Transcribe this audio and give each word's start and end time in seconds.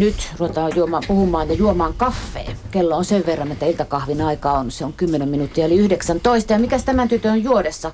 Nyt 0.00 0.32
ruvetaan 0.38 0.72
juomaan, 0.76 1.02
puhumaan 1.08 1.48
ja 1.48 1.54
juomaan 1.54 1.94
kaffea. 1.96 2.50
Kello 2.70 2.96
on 2.96 3.04
sen 3.04 3.26
verran, 3.26 3.52
että 3.52 3.66
iltakahvin 3.66 4.22
aika 4.22 4.52
on. 4.52 4.70
Se 4.70 4.84
on 4.84 4.92
10 4.92 5.28
minuuttia 5.28 5.64
eli 5.64 5.76
19. 5.78 6.52
Ja 6.52 6.58
mikäs 6.58 6.84
tämän 6.84 7.08
tytön 7.08 7.44
juodessa? 7.44 7.92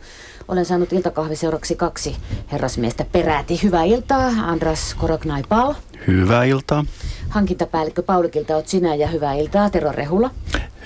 Olen 0.48 0.64
saanut 0.64 0.92
iltakahviseuraksi 0.92 1.76
kaksi 1.76 2.16
herrasmiestä 2.52 3.04
peräti. 3.12 3.62
Hyvää 3.62 3.84
iltaa, 3.84 4.26
Andras 4.46 4.94
Koroknaipal. 4.94 5.74
Hyvää 6.06 6.44
iltaa. 6.44 6.84
Hankintapäällikkö 7.28 8.02
Paulikilta 8.02 8.56
oot 8.56 8.68
sinä 8.68 8.94
ja 8.94 9.08
hyvää 9.08 9.34
iltaa, 9.34 9.70
Tero 9.70 9.92
Rehula. 9.92 10.30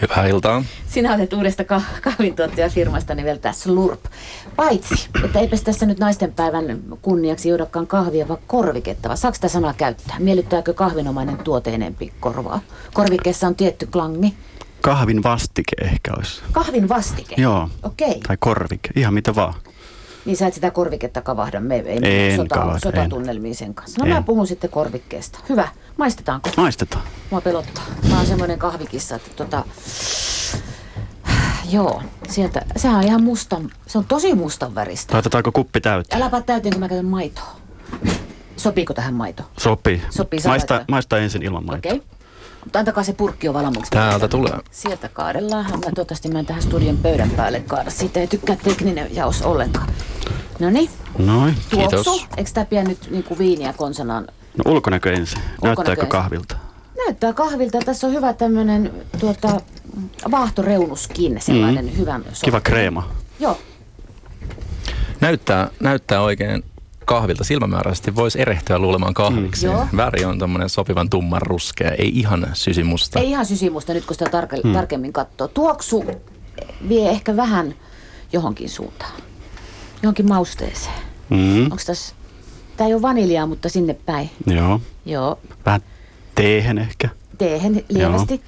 Hyvää 0.02 0.26
iltaa. 0.26 0.64
Sinä 0.86 1.14
olet 1.14 1.32
uudesta 1.32 1.64
ka- 1.64 1.82
kahvintuottajafirmasta 2.02 3.14
nimeltä 3.14 3.52
Slurp. 3.52 4.00
Paitsi, 4.56 5.08
että 5.24 5.38
eipä 5.38 5.56
tässä 5.64 5.86
nyt 5.86 5.98
naistenpäivän 5.98 6.64
kunniaksi 7.02 7.48
joudakaan 7.48 7.86
kahvia, 7.86 8.28
vaan 8.28 8.40
korviketta. 8.46 9.08
Vai 9.08 9.16
saako 9.16 9.34
sitä 9.34 9.48
sanaa 9.48 9.72
käyttää? 9.74 10.16
Miellyttääkö 10.18 10.74
kahvinomainen 10.74 11.36
tuote 11.38 11.74
enempi 11.74 12.12
korvaa? 12.20 12.60
Korvikkeessa 12.92 13.46
on 13.46 13.54
tietty 13.54 13.86
klangi. 13.86 14.34
Kahvin 14.80 15.22
vastike 15.22 15.76
ehkä 15.84 16.10
olisi. 16.16 16.42
Kahvin 16.52 16.88
vastike? 16.88 17.34
Joo. 17.38 17.68
Okei. 17.82 18.20
Tai 18.26 18.36
korvike, 18.40 18.90
ihan 18.96 19.14
mitä 19.14 19.34
vaan. 19.34 19.54
Niin 20.24 20.36
sä 20.36 20.46
et 20.46 20.54
sitä 20.54 20.70
korviketta 20.70 21.22
kavahda, 21.22 21.60
me 21.60 21.76
ei 21.76 21.98
En 22.02 22.36
sota, 22.36 22.54
kavahda, 22.54 22.78
sotatunnelmiin 22.78 23.54
sen 23.54 23.74
kanssa. 23.74 24.00
No 24.00 24.06
En. 24.08 24.14
mä 24.14 24.22
puhun 24.22 24.46
sitten 24.46 24.70
korvikkeesta. 24.70 25.38
Hyvä. 25.48 25.68
Maistetaanko? 25.96 26.50
Maistetaan. 26.56 27.04
Mua 27.30 27.40
pelottaa. 27.40 27.84
Mä 28.08 28.16
oon 28.16 28.26
semmoinen 28.26 28.58
kahvikissa, 28.58 29.16
että 29.16 29.30
tota... 29.36 29.64
Joo, 31.70 32.02
sieltä, 32.28 32.62
sehän 32.76 32.98
on 32.98 33.04
ihan 33.04 33.22
musta, 33.22 33.60
se 33.86 33.98
on 33.98 34.04
tosi 34.04 34.34
mustan 34.34 34.74
väristä. 34.74 35.14
Laitetaanko 35.14 35.52
kuppi 35.52 35.80
täyteen? 35.80 36.22
Äläpä 36.22 36.40
täyteen, 36.40 36.72
kun 36.72 36.80
mä 36.80 36.88
käytän 36.88 37.06
maitoa. 37.06 37.56
Sopiiko 38.56 38.94
tähän 38.94 39.14
maito? 39.14 39.42
Sopii. 39.58 40.02
Sopii, 40.10 40.40
maista, 40.46 40.84
maista 40.90 41.18
ensin 41.18 41.42
ilman 41.42 41.66
maitoa. 41.66 41.92
Okei. 41.92 42.02
Mutta 42.64 42.78
antakaa 42.78 43.04
se 43.04 43.12
purkki 43.12 43.46
jo 43.46 43.54
valmiiksi. 43.54 43.90
Täältä 43.90 44.28
tulee. 44.28 44.52
Sieltä 44.70 45.08
kaadellaan. 45.08 45.64
Mä 45.64 45.78
toivottavasti 45.80 46.28
mä 46.28 46.38
en 46.38 46.46
tähän 46.46 46.62
studion 46.62 46.96
pöydän 46.96 47.30
päälle 47.30 47.60
kaada. 47.60 47.90
Siitä 47.90 48.20
ei 48.20 48.26
tykkää 48.26 48.56
tekninen 48.56 49.14
jaos 49.14 49.42
ollenkaan. 49.42 49.88
No 50.58 50.70
niin, 50.70 50.90
Noin. 51.18 51.56
tuoksu. 51.70 52.12
Kiitos. 52.12 52.26
Eikö 52.36 52.50
tää 52.54 52.64
pidä 52.64 52.84
nyt 52.84 53.10
niinku 53.10 53.38
viiniä 53.38 53.72
konsanaan? 53.72 54.28
No 54.64 54.72
ulkonäkö 54.72 55.12
ensin. 55.12 55.38
Näyttääkö 55.62 55.92
ensin. 55.92 56.08
kahvilta? 56.08 56.56
Näyttää 57.06 57.32
kahvilta. 57.32 57.78
Tässä 57.78 58.06
on 58.06 58.12
hyvä 58.12 58.32
tämmönen 58.32 58.92
tuota, 59.20 59.60
vaahtoreunuskin, 60.30 61.36
sellainen 61.40 61.84
mm. 61.84 61.96
hyvä 61.96 62.12
sortti. 62.24 62.40
Kiva 62.44 62.60
kreema. 62.60 63.08
Joo, 63.40 63.58
Näyttää, 65.20 65.70
näyttää 65.80 66.20
oikein 66.20 66.64
kahvilta 67.04 67.44
silmämääräisesti. 67.44 68.14
Voisi 68.14 68.40
erehtyä 68.40 68.78
luulemaan 68.78 69.14
kahviksi. 69.14 69.66
Mm. 69.66 69.72
Joo. 69.72 69.86
Väri 69.96 70.24
on 70.24 70.38
tommonen 70.38 70.68
sopivan 70.68 71.10
tumman 71.10 71.42
ruskea, 71.42 71.90
ei 71.90 72.18
ihan 72.18 72.50
sysimusta. 72.52 73.20
ei 73.20 73.30
ihan 73.30 73.46
sysimusta 73.46 73.94
nyt 73.94 74.04
kun 74.04 74.14
sitä 74.14 74.24
tarke- 74.24 74.60
mm. 74.64 74.72
tarkemmin 74.72 75.12
katsoo. 75.12 75.48
Tuoksu 75.48 76.04
vie 76.88 77.10
ehkä 77.10 77.36
vähän 77.36 77.74
johonkin 78.32 78.68
suuntaan. 78.68 79.12
Johonkin 80.02 80.28
mausteeseen. 80.28 80.94
Mm. 81.30 81.62
Onko 81.64 81.76
tässä... 81.86 82.14
Tää 82.76 82.86
ei 82.86 82.94
ole 82.94 83.02
vaniljaa, 83.02 83.46
mutta 83.46 83.68
sinne 83.68 83.94
päin. 83.94 84.30
Joo. 84.46 84.80
Joo, 85.06 85.38
Vähän 85.66 85.80
teehen 86.34 86.78
ehkä. 86.78 87.08
teehen 87.38 87.84
lievästi. 87.88 88.42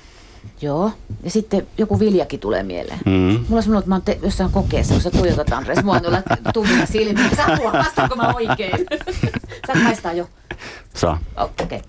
Joo. 0.61 0.91
Ja 1.23 1.31
sitten 1.31 1.67
joku 1.79 1.99
viljakin 2.01 2.41
tulee 2.41 2.63
mieleen. 2.63 2.99
Mm. 3.07 3.13
Mulla 3.13 3.57
on 3.57 3.63
semmoinen, 3.63 3.79
että 3.79 3.89
mä 3.89 3.95
oon 3.95 4.03
te- 4.03 4.19
jossain 4.23 4.51
kokeessa, 4.51 4.95
kun 4.95 5.03
sä 5.03 5.11
tuijotat 5.11 5.53
Andres, 5.53 5.85
mua 5.85 5.95
on 5.95 6.03
noilla 6.03 6.23
tummilla 6.55 6.87
silmillä. 6.87 7.37
Sä 7.37 7.57
mua, 7.57 7.73
vastaanko 7.73 8.17
mä 8.17 8.33
oikein? 8.35 8.87
Sä 9.67 9.83
maistaa 9.83 10.13
jo. 10.13 10.29
Saa. 10.95 11.19
Oh, 11.37 11.43
Okei. 11.45 11.65
Okay. 11.65 11.81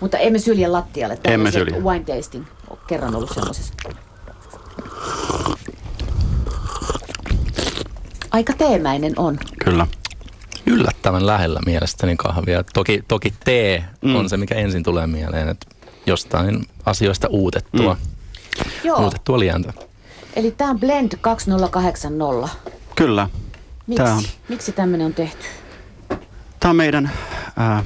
Mutta 0.00 0.18
emme 0.18 0.38
sylje 0.38 0.68
lattialle. 0.68 1.16
Tää 1.16 1.32
Emme 1.34 1.50
sylje. 1.50 1.80
Wine 1.80 2.04
tasting. 2.16 2.44
Kerran 2.86 3.14
ollut 3.14 3.30
semmoisessa. 3.34 3.74
Aika 8.32 8.52
teemäinen 8.52 9.12
on. 9.16 9.38
Kyllä. 9.64 9.86
Yllättävän 10.66 11.26
lähellä 11.26 11.60
mielestäni 11.66 12.16
kahvia. 12.16 12.64
Toki, 12.74 13.04
toki 13.08 13.34
tee 13.44 13.84
Mm. 14.02 14.16
on 14.16 14.28
se, 14.28 14.36
mikä 14.36 14.54
ensin 14.54 14.82
tulee 14.82 15.06
mieleen, 15.06 15.48
että 15.48 15.66
jostain 16.06 16.66
asioista 16.86 17.28
uutettua, 17.28 17.94
Mm. 17.94 18.70
Joo. 18.84 18.98
uutettua 19.04 19.38
lientä. 19.38 19.72
Eli 20.36 20.50
tää 20.50 20.68
on 20.70 20.80
Blend 20.80 21.12
2080. 21.20 22.48
Kyllä. 22.96 23.28
Miksi, 23.86 24.02
Tää 24.04 24.14
on, 24.14 24.22
Miksi 24.48 24.72
tämmöinen 24.72 25.06
on 25.06 25.14
tehty? 25.14 25.44
tää 26.60 26.70
on 26.70 26.76
meidän 26.76 27.10
ää, 27.56 27.84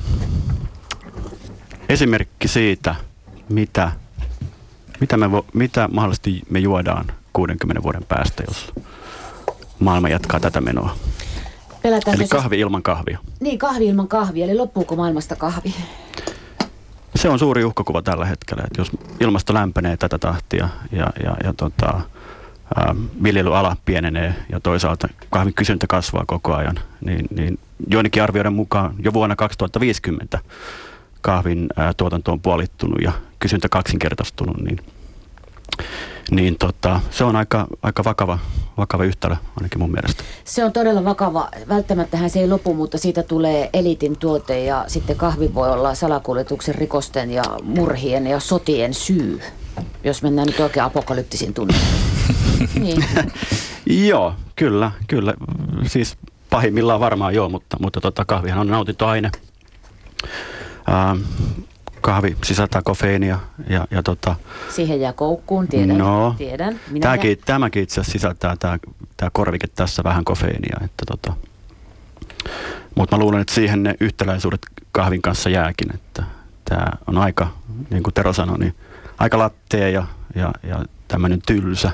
esimerkki 1.88 2.48
siitä, 2.48 2.94
mitä, 3.48 3.92
mitä, 5.00 5.16
me 5.16 5.32
vo, 5.32 5.46
mitä 5.54 5.88
mahdollisesti 5.92 6.42
me 6.50 6.58
juodaan 6.58 7.06
60 7.32 7.82
vuoden 7.82 8.04
päästä, 8.04 8.42
jos 8.48 8.72
maailma 9.78 10.08
jatkaa 10.08 10.40
tätä 10.40 10.60
menoa. 10.60 10.96
Pelätäänkö 11.82 12.22
Eli 12.22 12.28
kahvi 12.28 12.60
ilman 12.60 12.82
kahvia. 12.82 13.18
Niin, 13.40 13.58
kahvi 13.58 13.86
ilman 13.86 14.08
kahvia. 14.08 14.44
Eli 14.44 14.54
loppuuko 14.54 14.96
maailmasta 14.96 15.36
kahvi? 15.36 15.74
Se 17.16 17.28
on 17.28 17.38
suuri 17.38 17.64
uhkakuva 17.64 18.02
tällä 18.02 18.24
hetkellä, 18.24 18.62
että 18.66 18.80
jos 18.80 18.90
ilmasto 19.20 19.54
lämpenee 19.54 19.96
tätä 19.96 20.18
tahtia 20.18 20.68
ja, 20.92 21.10
ja, 21.24 21.36
ja 21.44 21.52
tota, 21.52 22.00
ää, 22.76 22.94
viljelyala 23.22 23.76
pienenee 23.84 24.34
ja 24.52 24.60
toisaalta 24.60 25.08
kahvin 25.30 25.54
kysyntä 25.54 25.86
kasvaa 25.86 26.24
koko 26.26 26.54
ajan, 26.54 26.78
niin, 27.00 27.26
niin 27.30 27.58
joidenkin 27.88 28.22
arvioiden 28.22 28.52
mukaan 28.52 28.94
jo 28.98 29.12
vuonna 29.12 29.36
2050 29.36 30.38
kahvin 31.20 31.66
ää, 31.76 31.94
tuotanto 31.94 32.32
on 32.32 32.40
puolittunut 32.40 32.98
ja 33.02 33.12
kysyntä 33.38 33.68
kaksinkertaistunut, 33.68 34.56
niin, 34.56 34.80
niin 36.30 36.58
tota, 36.58 37.00
se 37.10 37.24
on 37.24 37.36
aika, 37.36 37.66
aika 37.82 38.04
vakava, 38.04 38.38
vakava 38.76 39.04
yhtälö 39.04 39.36
ainakin 39.56 39.78
mun 39.78 39.90
mielestä. 39.90 40.24
Se 40.44 40.64
on 40.64 40.72
todella 40.72 41.04
vakava. 41.04 41.48
Välttämättähän 41.68 42.30
se 42.30 42.40
ei 42.40 42.48
lopu, 42.48 42.74
mutta 42.74 42.98
siitä 42.98 43.22
tulee 43.22 43.70
elitin 43.72 44.18
tuote 44.18 44.64
ja 44.64 44.84
sitten 44.86 45.16
kahvi 45.16 45.54
voi 45.54 45.70
olla 45.70 45.94
salakuljetuksen, 45.94 46.74
rikosten 46.74 47.30
ja 47.30 47.44
murhien 47.62 48.26
ja 48.26 48.40
sotien 48.40 48.94
syy. 48.94 49.40
Jos 50.04 50.22
mennään 50.22 50.46
nyt 50.46 50.60
oikein 50.60 50.84
apokalyptisiin 50.84 51.54
tunnelmiin. 51.54 51.94
niin. 52.80 53.04
Joo, 53.86 54.34
kyllä, 54.56 54.90
kyllä. 55.06 55.34
Siis 55.86 56.16
pahimmillaan 56.50 57.00
varmaan 57.00 57.34
joo, 57.34 57.48
mutta, 57.48 57.76
mutta 57.80 58.00
tota, 58.00 58.24
kahvihan 58.24 58.60
on 58.60 58.66
nautintoaine. 58.66 59.30
Ähm, 60.88 61.22
kahvi 62.06 62.36
sisältää 62.44 62.82
kofeiinia 62.84 63.38
ja, 63.68 63.86
ja 63.90 64.02
tota, 64.02 64.34
Siihen 64.70 65.00
jää 65.00 65.12
koukkuun, 65.12 65.68
tiedän. 65.68 65.98
No, 65.98 66.34
tiedän. 66.38 66.80
Minä 66.90 67.02
tämäkin, 67.02 67.38
tämäkin 67.44 67.82
itse 67.82 68.00
asiassa 68.00 68.12
sisältää 68.12 68.56
tämä, 68.58 68.78
tämä 69.16 69.30
korvike 69.32 69.66
tässä 69.66 70.04
vähän 70.04 70.24
kofeiinia. 70.24 70.76
Että 70.84 71.04
tota, 71.06 71.32
mutta 72.94 73.16
mä 73.16 73.22
luulen, 73.22 73.40
että 73.40 73.54
siihen 73.54 73.82
ne 73.82 73.94
yhtäläisyydet 74.00 74.60
kahvin 74.92 75.22
kanssa 75.22 75.50
jääkin. 75.50 75.94
Että 75.94 76.22
tämä 76.64 76.86
on 77.06 77.18
aika, 77.18 77.48
niin 77.90 78.02
kuin 78.02 78.14
Tero 78.14 78.32
sanoi, 78.32 78.58
niin 78.58 78.74
aika 79.18 79.38
lattea 79.38 79.88
ja, 79.88 80.06
ja, 80.34 80.52
ja 80.62 80.84
tämmöinen 81.08 81.42
tylsä. 81.46 81.90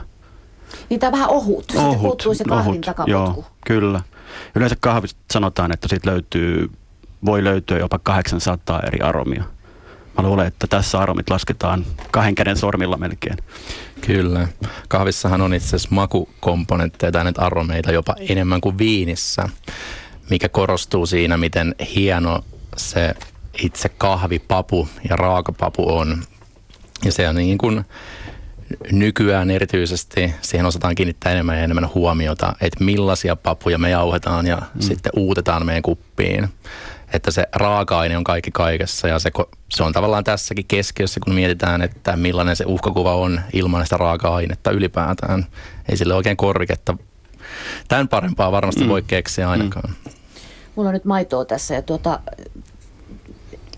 Niin 0.91 1.01
tämä 1.01 1.09
on 1.09 1.13
vähän 1.13 1.31
ohut. 1.31 1.73
Puuttuu 2.01 2.35
se 2.35 2.45
kahvin 2.45 2.81
takapotku. 2.81 3.11
Joo, 3.11 3.45
kyllä. 3.67 4.01
Yleensä 4.55 4.77
kahvista 4.81 5.21
sanotaan, 5.33 5.73
että 5.73 5.89
siitä 5.89 6.11
löytyy, 6.11 6.71
voi 7.25 7.45
löytyä 7.45 7.79
jopa 7.79 7.99
800 7.99 8.81
eri 8.81 9.01
aromia. 9.01 9.45
Mä 10.17 10.29
luulen, 10.29 10.47
että 10.47 10.67
tässä 10.67 10.99
aromit 10.99 11.31
lasketaan 11.31 11.87
kahden 12.11 12.35
käden 12.35 12.57
sormilla 12.57 12.97
melkein. 12.97 13.37
Kyllä. 14.01 14.49
Kahvissahan 14.89 15.41
on 15.41 15.55
itse 15.55 15.69
asiassa 15.69 15.89
makukomponentteja 15.91 17.13
tai 17.13 17.25
näitä 17.25 17.43
aromeita 17.43 17.93
jopa 17.93 18.15
enemmän 18.29 18.61
kuin 18.61 18.79
viinissä, 18.79 19.49
mikä 20.31 20.49
korostuu 20.49 21.07
siinä, 21.07 21.37
miten 21.37 21.75
hieno 21.95 22.45
se 22.77 23.15
itse 23.63 23.89
kahvipapu 23.89 24.89
ja 25.09 25.17
raakapapu 25.17 25.97
on. 25.97 26.23
Ja 27.05 27.13
se 27.13 27.29
on 27.29 27.35
niin 27.35 27.59
kuin 27.59 27.85
nykyään 28.93 29.51
erityisesti 29.51 30.35
siihen 30.43 30.67
osataan 30.67 30.95
kiinnittää 30.95 31.33
enemmän 31.33 31.57
ja 31.57 31.65
enemmän 31.65 31.95
huomiota, 31.95 32.57
että 32.61 32.85
millaisia 32.85 33.37
papuja 33.37 33.79
me 33.79 33.91
jauhetaan 33.91 34.47
ja 34.47 34.57
mm. 34.57 34.81
sitten 34.81 35.13
uutetaan 35.17 35.67
meidän 35.67 35.83
kuppiin. 35.83 36.49
Että 37.13 37.31
se 37.31 37.49
raaka-aine 37.55 38.17
on 38.17 38.25
kaikki 38.25 38.51
kaikessa 38.51 39.09
ja 39.09 39.19
se, 39.19 39.31
se 39.71 39.83
on 39.83 39.93
tavallaan 39.93 40.25
tässäkin 40.25 40.65
keskiössä, 40.69 41.21
kun 41.21 41.35
mietitään, 41.35 41.83
että 41.83 42.17
millainen 42.17 42.57
se 42.57 42.65
uhkakuva 42.67 43.15
on 43.15 43.41
ilman 43.53 43.85
sitä 43.85 43.97
raaka-ainetta 43.97 44.71
ylipäätään. 44.71 45.47
Ei 45.89 45.97
sille 45.97 46.15
oikein 46.15 46.37
korviketta. 46.37 46.97
Tämän 47.89 48.09
parempaa 48.09 48.53
varmasti 48.53 48.85
mm. 48.85 48.89
voi 48.89 49.03
keksiä 49.03 49.51
ainakaan. 49.51 49.91
Mm. 50.05 50.13
Mulla 50.77 50.89
on 50.89 50.95
nyt 50.95 51.05
maitoa 51.05 51.45
tässä 51.45 51.75
ja 51.75 51.83
tuota, 51.83 52.21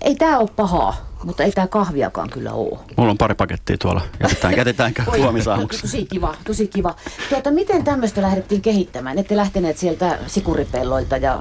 ei 0.05 0.15
tämä 0.15 0.39
ole 0.39 0.49
pahaa, 0.57 0.97
mutta 1.25 1.43
ei 1.43 1.53
tämä 1.53 1.67
kahviakaan 1.67 2.31
kyllä 2.31 2.53
ole. 2.53 2.79
Mulla 2.97 3.11
on 3.11 3.19
pari 3.19 3.35
pakettia 3.35 3.79
tuolla. 3.79 4.01
Jätetään, 4.23 4.57
jätetäänkö 4.61 5.03
huomisaamuksi? 5.17 5.83
Tosi 5.83 6.07
kiva, 6.07 6.35
tosi 6.45 6.69
kiva. 6.69 6.95
Tuota, 7.29 7.51
miten 7.51 7.85
tämmöistä 7.85 8.23
lähdettiin 8.23 8.63
kehittämään? 8.63 9.19
Ette 9.19 9.37
lähteneet 9.37 9.79
sieltä 9.79 10.19
sikuripelloilta 10.27 11.17
ja 11.17 11.41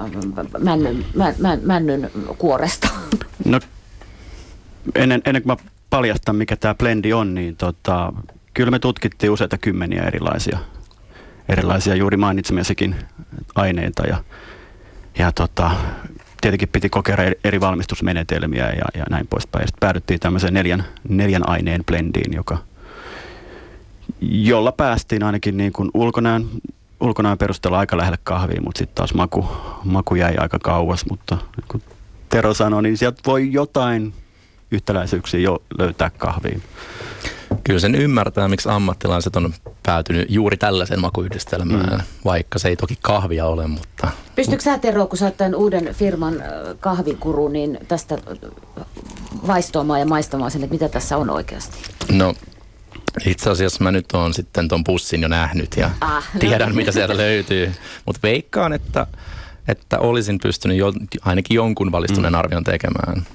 männyn, 0.58 1.04
mä, 1.14 1.34
mä, 1.38 1.58
männyn 1.62 2.10
kuoresta. 2.38 2.88
No, 3.44 3.60
ennen, 4.94 5.22
ennen 5.24 5.42
kuin 5.42 5.58
mä 5.64 5.70
paljastan, 5.90 6.36
mikä 6.36 6.56
tämä 6.56 6.74
blendi 6.74 7.12
on, 7.12 7.34
niin 7.34 7.56
tota, 7.56 8.12
kyllä 8.54 8.70
me 8.70 8.78
tutkittiin 8.78 9.30
useita 9.30 9.58
kymmeniä 9.58 10.02
erilaisia, 10.02 10.58
erilaisia 11.48 11.94
juuri 11.94 12.16
mainitsemiakin 12.16 12.96
aineita 13.54 14.06
ja, 14.06 14.24
ja 15.18 15.32
tota, 15.32 15.70
tietenkin 16.44 16.68
piti 16.68 16.88
kokeilla 16.88 17.34
eri 17.44 17.60
valmistusmenetelmiä 17.60 18.64
ja, 18.64 18.84
ja 18.94 19.04
näin 19.10 19.26
poispäin. 19.26 19.66
Sitten 19.66 19.80
päädyttiin 19.80 20.20
tämmöiseen 20.20 20.54
neljän, 20.54 20.84
neljän 21.08 21.48
aineen 21.48 21.84
blendiin, 21.84 22.32
joka, 22.32 22.58
jolla 24.20 24.72
päästiin 24.72 25.22
ainakin 25.22 25.56
niin 25.56 25.72
kuin 25.72 25.90
ulkonäön, 25.94 26.48
ulkonäön 27.00 27.38
perusteella 27.38 27.78
aika 27.78 27.96
lähelle 27.96 28.18
kahviin, 28.24 28.64
mutta 28.64 28.78
sitten 28.78 28.94
taas 28.94 29.14
maku, 29.14 29.46
maku 29.84 30.14
jäi 30.14 30.36
aika 30.36 30.58
kauas. 30.58 31.06
Mutta 31.10 31.34
niin 31.34 31.66
kuin 31.68 31.82
Tero 32.28 32.54
sanoi, 32.54 32.82
niin 32.82 32.96
sieltä 32.96 33.22
voi 33.26 33.52
jotain 33.52 34.14
yhtäläisyyksiä 34.70 35.40
jo 35.40 35.62
löytää 35.78 36.10
kahviin. 36.10 36.62
Kyllä 37.64 37.80
sen 37.80 37.94
ymmärtää, 37.94 38.48
miksi 38.48 38.68
ammattilaiset 38.68 39.36
on 39.36 39.54
päätynyt 39.82 40.30
juuri 40.30 40.56
tällaisen 40.56 41.00
makuyhdistelmään, 41.00 41.98
mm. 41.98 42.04
vaikka 42.24 42.58
se 42.58 42.68
ei 42.68 42.76
toki 42.76 42.98
kahvia 43.02 43.46
ole, 43.46 43.66
mutta... 43.66 44.08
Pystytkö 44.34 44.62
sä 44.62 44.78
Tero, 44.78 45.06
kun 45.06 45.18
sä 45.18 45.24
oot 45.24 45.36
tämän 45.36 45.54
uuden 45.54 45.94
firman 45.94 46.34
kahvikuru, 46.80 47.48
niin 47.48 47.78
tästä 47.88 48.18
vaistoamaan 49.46 50.00
ja 50.00 50.06
maistamaan 50.06 50.50
sen, 50.50 50.62
että 50.62 50.74
mitä 50.74 50.88
tässä 50.88 51.16
on 51.16 51.30
oikeasti? 51.30 51.78
No 52.12 52.34
itse 53.26 53.50
asiassa 53.50 53.84
mä 53.84 53.92
nyt 53.92 54.12
oon 54.12 54.34
sitten 54.34 54.68
ton 54.68 54.84
pussin 54.84 55.22
jo 55.22 55.28
nähnyt 55.28 55.76
ja 55.76 55.90
ah, 56.00 56.24
no. 56.34 56.40
tiedän, 56.40 56.74
mitä 56.74 56.92
sieltä 56.92 57.16
löytyy. 57.16 57.72
Mutta 58.06 58.20
veikkaan, 58.22 58.72
että, 58.72 59.06
että 59.68 59.98
olisin 59.98 60.38
pystynyt 60.38 60.76
jo, 60.78 60.92
ainakin 61.22 61.54
jonkun 61.54 61.92
valistuneen 61.92 62.32
mm. 62.32 62.38
arvion 62.38 62.64
tekemään. 62.64 63.26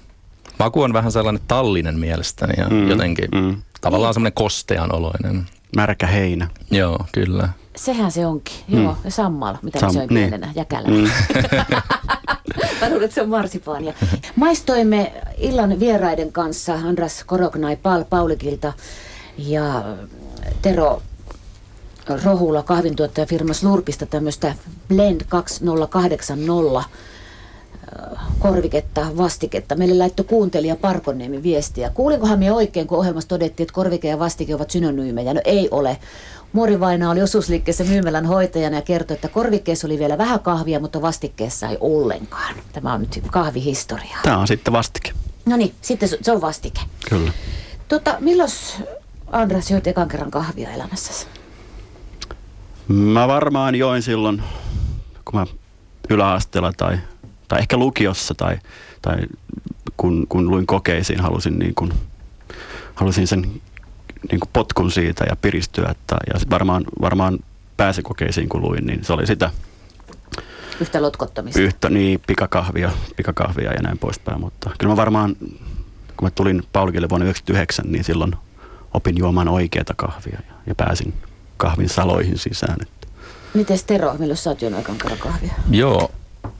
Maku 0.59 0.81
on 0.81 0.93
vähän 0.93 1.11
sellainen 1.11 1.43
tallinen 1.47 1.99
mielestäni 1.99 2.53
ja 2.57 2.69
mm. 2.69 2.89
jotenkin 2.89 3.29
mm. 3.35 3.61
tavallaan 3.81 4.13
semmoinen 4.13 4.33
kostean 4.33 4.95
oloinen. 4.95 5.45
Märkä 5.75 6.07
heinä. 6.07 6.47
Joo, 6.71 7.05
kyllä. 7.11 7.49
Sehän 7.79 8.11
se 8.11 8.25
onkin. 8.25 8.55
Mm. 8.67 8.83
Joo, 8.83 8.97
ja 9.03 9.11
sammal, 9.11 9.55
mitä 9.61 9.79
Sam- 9.79 9.93
söin 9.93 10.07
niin. 10.09 10.29
pienenä, 10.29 10.51
jäkälä. 10.55 10.87
Mm. 10.87 11.03
Mä 12.81 12.89
luulen, 12.89 13.03
että 13.03 13.15
se 13.15 13.21
on 13.21 13.29
marsipaania. 13.29 13.93
Maistoimme 14.35 15.13
illan 15.37 15.79
vieraiden 15.79 16.31
kanssa 16.31 16.73
Andras 16.73 17.23
Korognai 17.23 17.75
Paul 17.75 18.03
Paulikilta 18.03 18.73
ja 19.37 19.83
Tero 20.61 21.01
Rohula 22.23 22.63
kahvintuottajafirma 22.63 23.53
Slurpista 23.53 24.05
tämmöistä 24.05 24.55
Blend 24.87 25.21
2080 25.29 26.83
korviketta, 28.39 29.07
vastiketta. 29.17 29.75
Meille 29.75 29.97
laittoi 29.97 30.25
kuuntelija 30.25 30.75
Parkonniemi 30.75 31.43
viestiä. 31.43 31.89
Kuulinkohan 31.89 32.39
me 32.39 32.51
oikein, 32.51 32.87
kun 32.87 32.97
ohjelmassa 32.97 33.29
todettiin, 33.29 33.65
että 33.65 33.73
korvike 33.73 34.07
ja 34.07 34.19
vastike 34.19 34.55
ovat 34.55 34.71
synonyymejä? 34.71 35.33
No 35.33 35.41
ei 35.45 35.67
ole. 35.71 35.97
Muori 36.53 36.79
Vaina 36.79 37.11
oli 37.11 37.21
osuusliikkeessä 37.21 37.83
myymälän 37.83 38.25
hoitajana 38.25 38.75
ja 38.75 38.81
kertoi, 38.81 39.15
että 39.15 39.27
korvikkeessa 39.27 39.87
oli 39.87 39.99
vielä 39.99 40.17
vähän 40.17 40.39
kahvia, 40.39 40.79
mutta 40.79 41.01
vastikkeessa 41.01 41.67
ei 41.69 41.77
ollenkaan. 41.79 42.55
Tämä 42.73 42.93
on 42.93 43.01
nyt 43.01 43.21
kahvihistoria. 43.31 44.17
Tämä 44.23 44.37
on 44.37 44.47
sitten 44.47 44.73
vastike. 44.73 45.11
No 45.45 45.57
niin, 45.57 45.73
sitten 45.81 46.09
se 46.21 46.31
on 46.31 46.41
vastike. 46.41 46.81
Kyllä. 47.09 47.31
Tota, 47.87 48.17
milloin 48.19 48.49
Andras 49.31 49.71
joit 49.71 49.87
ekan 49.87 50.07
kerran 50.07 50.31
kahvia 50.31 50.69
elämässäsi? 50.69 51.27
Mä 52.87 53.27
varmaan 53.27 53.75
join 53.75 54.01
silloin, 54.01 54.43
kun 55.25 55.39
mä 55.39 55.45
yläasteella 56.09 56.73
tai 56.77 56.97
tai 57.49 57.59
ehkä 57.59 57.77
lukiossa 57.77 58.33
tai, 58.33 58.57
tai 59.01 59.17
kun, 59.97 60.25
kun 60.29 60.49
luin 60.49 60.65
kokeisiin, 60.67 61.19
halusin, 61.19 61.59
niin 61.59 61.75
kuin, 61.75 61.93
halusin 62.95 63.27
sen 63.27 63.61
niin 64.31 64.39
kuin 64.39 64.49
potkun 64.53 64.91
siitä 64.91 65.25
ja 65.29 65.35
piristyä. 65.35 65.89
Että, 65.91 66.17
ja 66.33 66.39
varmaan, 66.49 66.83
varmaan 67.01 67.39
pääsykokeisiin 67.77 68.49
kun 68.49 68.61
luin, 68.61 68.85
niin 68.85 69.05
se 69.05 69.13
oli 69.13 69.27
sitä 69.27 69.51
Yhtä 70.81 71.01
lotkottamista. 71.01 71.61
Yhtä, 71.61 71.89
niin, 71.89 72.21
pikakahvia, 72.27 72.91
pikakahvia 73.15 73.73
ja 73.73 73.81
näin 73.81 73.97
poispäin. 73.97 74.41
Mutta 74.41 74.71
kyllä 74.77 74.91
mä 74.91 74.97
varmaan, 74.97 75.35
kun 76.17 76.23
mä 76.23 76.29
tulin 76.29 76.63
Paulikille 76.73 77.09
vuonna 77.09 77.25
1999, 77.25 77.85
niin 77.91 78.03
silloin 78.03 78.35
opin 78.93 79.17
juomaan 79.17 79.47
oikeata 79.47 79.93
kahvia 79.97 80.39
ja, 80.47 80.55
ja 80.65 80.75
pääsin 80.75 81.13
kahvin 81.57 81.89
saloihin 81.89 82.37
sisään. 82.37 82.77
Miten 83.53 83.79
Tero, 83.87 84.13
milloin 84.13 84.37
sä 84.37 84.49
oot 84.49 84.61
juonut 84.61 84.85
kahvia? 85.19 85.53
Joo, 85.71 86.11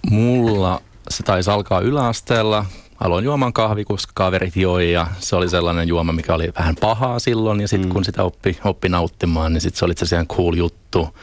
Mulla 0.09 0.81
se 1.09 1.23
taisi 1.23 1.49
alkaa 1.49 1.79
yläasteella. 1.79 2.65
Aloin 2.99 3.25
juomaan 3.25 3.53
kahvi, 3.53 3.85
koska 3.85 4.11
kaverit 4.15 4.55
joi 4.55 4.91
ja 4.91 5.07
se 5.19 5.35
oli 5.35 5.49
sellainen 5.49 5.87
juoma, 5.87 6.13
mikä 6.13 6.33
oli 6.33 6.51
vähän 6.59 6.75
pahaa 6.75 7.19
silloin. 7.19 7.61
Ja 7.61 7.67
sitten 7.67 7.89
mm. 7.89 7.93
kun 7.93 8.05
sitä 8.05 8.23
oppi, 8.23 8.57
oppi 8.63 8.89
nauttimaan, 8.89 9.53
niin 9.53 9.61
sitten 9.61 9.79
se 9.79 9.85
oli 9.85 9.93
se 10.03 10.25
cool 10.25 10.53
juttu. 10.53 11.17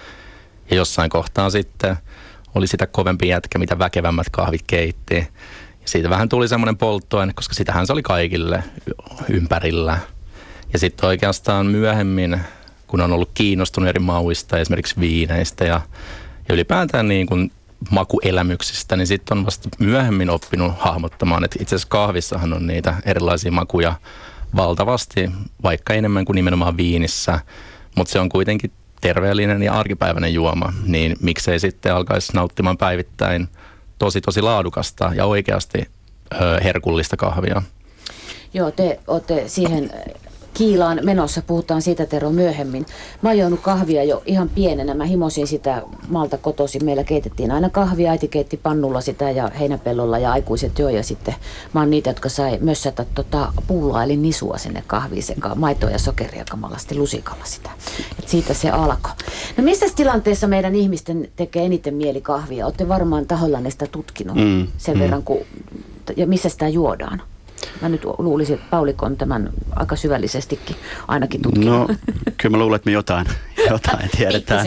Ja 0.70 0.76
jossain 0.76 1.10
kohtaa 1.10 1.50
sitten 1.50 1.96
oli 2.54 2.66
sitä 2.66 2.86
kovempi 2.86 3.28
jätkä, 3.28 3.58
mitä 3.58 3.78
väkevämmät 3.78 4.30
kahvit 4.30 4.62
keitti. 4.66 5.14
Ja 5.14 5.88
siitä 5.88 6.10
vähän 6.10 6.28
tuli 6.28 6.48
semmoinen 6.48 6.76
polttoaine, 6.76 7.32
koska 7.32 7.54
sitähän 7.54 7.86
se 7.86 7.92
oli 7.92 8.02
kaikille 8.02 8.64
ympärillä. 9.28 9.98
Ja 10.72 10.78
sitten 10.78 11.08
oikeastaan 11.08 11.66
myöhemmin, 11.66 12.40
kun 12.86 13.00
on 13.00 13.12
ollut 13.12 13.30
kiinnostunut 13.34 13.88
eri 13.88 14.00
mauista, 14.00 14.58
esimerkiksi 14.58 15.00
viineistä 15.00 15.64
ja, 15.64 15.80
ja 16.48 16.54
ylipäätään 16.54 17.08
niin 17.08 17.26
kuin 17.26 17.52
makuelämyksistä, 17.90 18.96
niin 18.96 19.06
sitten 19.06 19.38
on 19.38 19.44
vasta 19.44 19.68
myöhemmin 19.78 20.30
oppinut 20.30 20.72
hahmottamaan, 20.78 21.44
että 21.44 21.58
itse 21.60 21.74
asiassa 21.74 21.88
kahvissahan 21.88 22.52
on 22.52 22.66
niitä 22.66 22.94
erilaisia 23.04 23.52
makuja 23.52 23.94
valtavasti, 24.56 25.30
vaikka 25.62 25.94
enemmän 25.94 26.24
kuin 26.24 26.34
nimenomaan 26.34 26.76
viinissä, 26.76 27.40
mutta 27.94 28.12
se 28.12 28.20
on 28.20 28.28
kuitenkin 28.28 28.72
terveellinen 29.00 29.62
ja 29.62 29.72
arkipäiväinen 29.72 30.34
juoma, 30.34 30.72
niin 30.86 31.16
miksei 31.20 31.60
sitten 31.60 31.94
alkaisi 31.94 32.32
nauttimaan 32.32 32.78
päivittäin 32.78 33.48
tosi 33.98 34.20
tosi 34.20 34.42
laadukasta 34.42 35.12
ja 35.14 35.24
oikeasti 35.24 35.90
herkullista 36.64 37.16
kahvia. 37.16 37.62
Joo, 38.54 38.70
te 38.70 39.00
olette 39.06 39.48
siihen 39.48 39.90
Kiilaan 40.56 41.00
menossa, 41.02 41.42
puhutaan 41.46 41.82
siitä 41.82 42.06
Tero 42.06 42.30
myöhemmin. 42.30 42.86
Mä 43.22 43.30
oon 43.42 43.58
kahvia 43.58 44.04
jo 44.04 44.22
ihan 44.26 44.48
pienenä, 44.48 44.94
mä 44.94 45.04
himosin 45.04 45.46
sitä 45.46 45.82
maalta 46.08 46.38
kotosi. 46.38 46.84
Meillä 46.84 47.04
keitettiin 47.04 47.50
aina 47.50 47.70
kahvia, 47.70 48.10
äiti 48.10 48.28
keitti 48.28 48.56
pannulla 48.56 49.00
sitä 49.00 49.30
ja 49.30 49.50
heinäpellolla 49.58 50.18
ja 50.18 50.32
aikuiset 50.32 50.78
jo. 50.78 50.88
Ja 50.88 51.02
sitten 51.02 51.34
mä 51.72 51.80
oon 51.80 51.90
niitä, 51.90 52.10
jotka 52.10 52.28
sai 52.28 52.58
mössätä 52.60 53.06
tota 53.14 53.52
puulla 53.66 54.04
eli 54.04 54.16
nisua 54.16 54.58
sinne 54.58 54.82
kahviin, 54.86 55.22
sen 55.22 55.36
maitoa 55.56 55.90
ja 55.90 55.98
sokeria 55.98 56.44
kamalasti 56.50 56.94
lusikalla 56.94 57.44
sitä. 57.44 57.70
Et 58.18 58.28
siitä 58.28 58.54
se 58.54 58.70
alkoi. 58.70 59.12
No 59.56 59.64
missä 59.64 59.86
tilanteessa 59.96 60.46
meidän 60.46 60.74
ihmisten 60.74 61.28
tekee 61.36 61.64
eniten 61.64 61.94
mieli 61.94 62.20
kahvia? 62.20 62.64
Olette 62.66 62.88
varmaan 62.88 63.26
tahollanne 63.26 63.70
sitä 63.70 63.86
tutkinut 63.86 64.36
mm, 64.36 64.66
sen 64.78 64.96
mm. 64.96 65.00
verran, 65.00 65.22
kun, 65.22 65.38
ja 66.16 66.26
missä 66.26 66.48
sitä 66.48 66.68
juodaan? 66.68 67.22
Mä 67.82 67.88
nyt 67.88 68.04
luulisin, 68.18 68.54
että 68.54 68.66
Paulikon 68.70 69.16
tämän 69.16 69.50
aika 69.76 69.96
syvällisestikin 69.96 70.76
ainakin 71.08 71.42
tutkinut. 71.42 71.88
No, 71.88 71.94
kyllä 72.36 72.56
mä 72.56 72.62
luulen, 72.62 72.76
että 72.76 72.90
me 72.90 72.92
jotain, 72.92 73.26
jotain 73.70 74.10
tiedetään, 74.16 74.66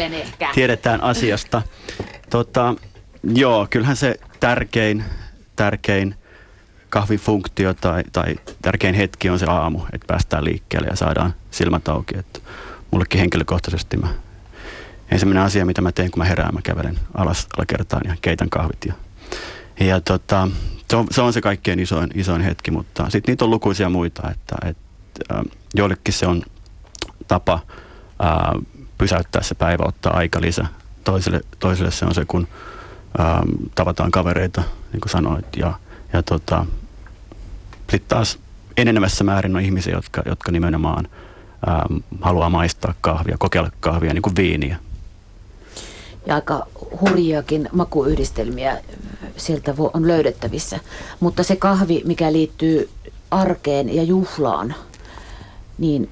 tiedetään 0.54 1.04
asiasta. 1.04 1.62
Tota, 2.30 2.76
joo, 3.24 3.68
kyllähän 3.70 3.96
se 3.96 4.16
tärkein, 4.40 5.04
tärkein 5.56 6.16
kahvifunktio 6.90 7.74
tai, 7.74 8.04
tai 8.12 8.36
tärkein 8.62 8.96
hetki 8.96 9.30
on 9.30 9.40
se 9.40 9.46
aamu, 9.46 9.80
että 9.94 10.08
päästään 10.08 10.46
liikkeelle 10.46 10.88
ja 10.88 10.96
saadaan 10.96 11.34
silmät 11.52 11.88
auki. 11.88 12.18
Että 12.18 12.40
mullekin 12.92 13.20
henkilökohtaisesti 13.20 13.98
mä, 13.98 14.08
ensimmäinen 15.12 15.44
asia, 15.44 15.66
mitä 15.66 15.82
mä 15.82 15.92
teen, 15.92 16.12
kun 16.12 16.20
mä 16.20 16.26
herään, 16.26 16.54
mä 16.54 16.62
kävelen 16.64 17.00
alas 17.14 17.48
alakertaan 17.58 18.02
ja 18.06 18.16
keitän 18.22 18.50
kahvit. 18.50 18.86
Ja, 18.86 18.94
ja 19.80 20.02
tota, 20.02 20.48
se 20.90 20.96
on, 20.96 21.08
se 21.12 21.22
on 21.22 21.34
se 21.34 21.42
kaikkein 21.42 21.80
isoin, 21.80 22.10
isoin 22.16 22.42
hetki, 22.42 22.72
mutta 22.72 23.10
sitten 23.10 23.32
niitä 23.32 23.46
on 23.46 23.52
lukuisia 23.52 23.90
muita, 23.90 24.32
että, 24.32 24.56
että 24.64 24.82
äh, 25.32 25.42
joillekin 25.76 26.14
se 26.14 26.28
on 26.28 26.44
tapa 27.28 27.54
äh, 28.24 28.62
pysäyttää 28.98 29.42
se 29.42 29.56
päivä, 29.56 29.84
ottaa 29.88 30.18
aika 30.18 30.42
lisä. 30.42 30.66
Toiselle, 31.04 31.42
toiselle 31.60 31.92
se 31.92 32.06
on 32.06 32.16
se, 32.16 32.26
kun 32.26 32.48
äh, 33.20 33.40
tavataan 33.76 34.12
kavereita, 34.12 34.64
niin 34.94 35.02
kuin 35.02 35.10
sanoit, 35.10 35.46
ja, 35.58 35.74
ja 36.14 36.24
tota, 36.24 36.66
sitten 37.92 38.10
taas 38.10 38.40
enenevässä 38.78 39.24
määrin 39.24 39.56
on 39.56 39.62
ihmisiä, 39.62 39.94
jotka, 39.94 40.22
jotka 40.26 40.52
nimenomaan 40.52 41.08
ähm, 41.68 41.98
haluaa 42.22 42.50
maistaa 42.50 42.94
kahvia, 43.02 43.36
kokeilla 43.40 43.72
kahvia 43.80 44.14
niin 44.14 44.22
kuin 44.22 44.36
viiniä 44.36 44.78
ja 46.26 46.36
aika 46.36 46.68
hurjiakin 47.02 47.70
makuyhdistelmiä 47.72 48.78
sieltä 49.38 49.74
on 49.94 50.08
löydettävissä. 50.08 50.80
Mutta 51.20 51.44
se 51.44 51.56
kahvi, 51.56 52.02
mikä 52.06 52.32
liittyy 52.32 52.90
arkeen 53.32 53.96
ja 53.96 54.04
juhlaan, 54.04 54.76
niin 55.78 56.10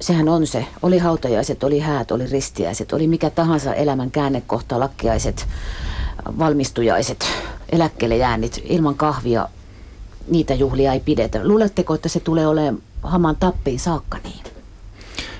sehän 0.00 0.28
on 0.28 0.46
se. 0.46 0.66
Oli 0.82 0.98
hautajaiset, 0.98 1.64
oli 1.64 1.78
häät, 1.78 2.10
oli 2.10 2.26
ristiäiset, 2.26 2.92
oli 2.92 3.06
mikä 3.06 3.30
tahansa 3.30 3.74
elämän 3.74 4.10
käännekohta, 4.10 4.80
lakkiaiset, 4.80 5.46
valmistujaiset, 6.38 7.26
eläkkeelle 7.72 8.16
jäännit. 8.16 8.62
Ilman 8.64 8.94
kahvia 8.94 9.48
niitä 10.28 10.54
juhlia 10.54 10.92
ei 10.92 11.00
pidetä. 11.00 11.40
Luuletteko, 11.44 11.94
että 11.94 12.08
se 12.08 12.20
tulee 12.20 12.46
olemaan 12.46 12.82
haman 13.02 13.36
tappiin 13.36 13.80
saakka 13.80 14.18
niin? 14.24 14.44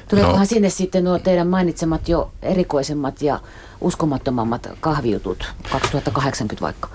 Tuleekohan 0.08 0.40
no. 0.40 0.46
sinne 0.46 0.70
sitten 0.70 1.04
nuo 1.04 1.18
teidän 1.18 1.46
mainitsemat 1.46 2.08
jo 2.08 2.30
erikoisemmat 2.42 3.22
ja 3.22 3.40
uskomattomammat 3.80 4.68
kahvijutut 4.80 5.52
2080 5.72 6.62
vaikka? 6.64 6.88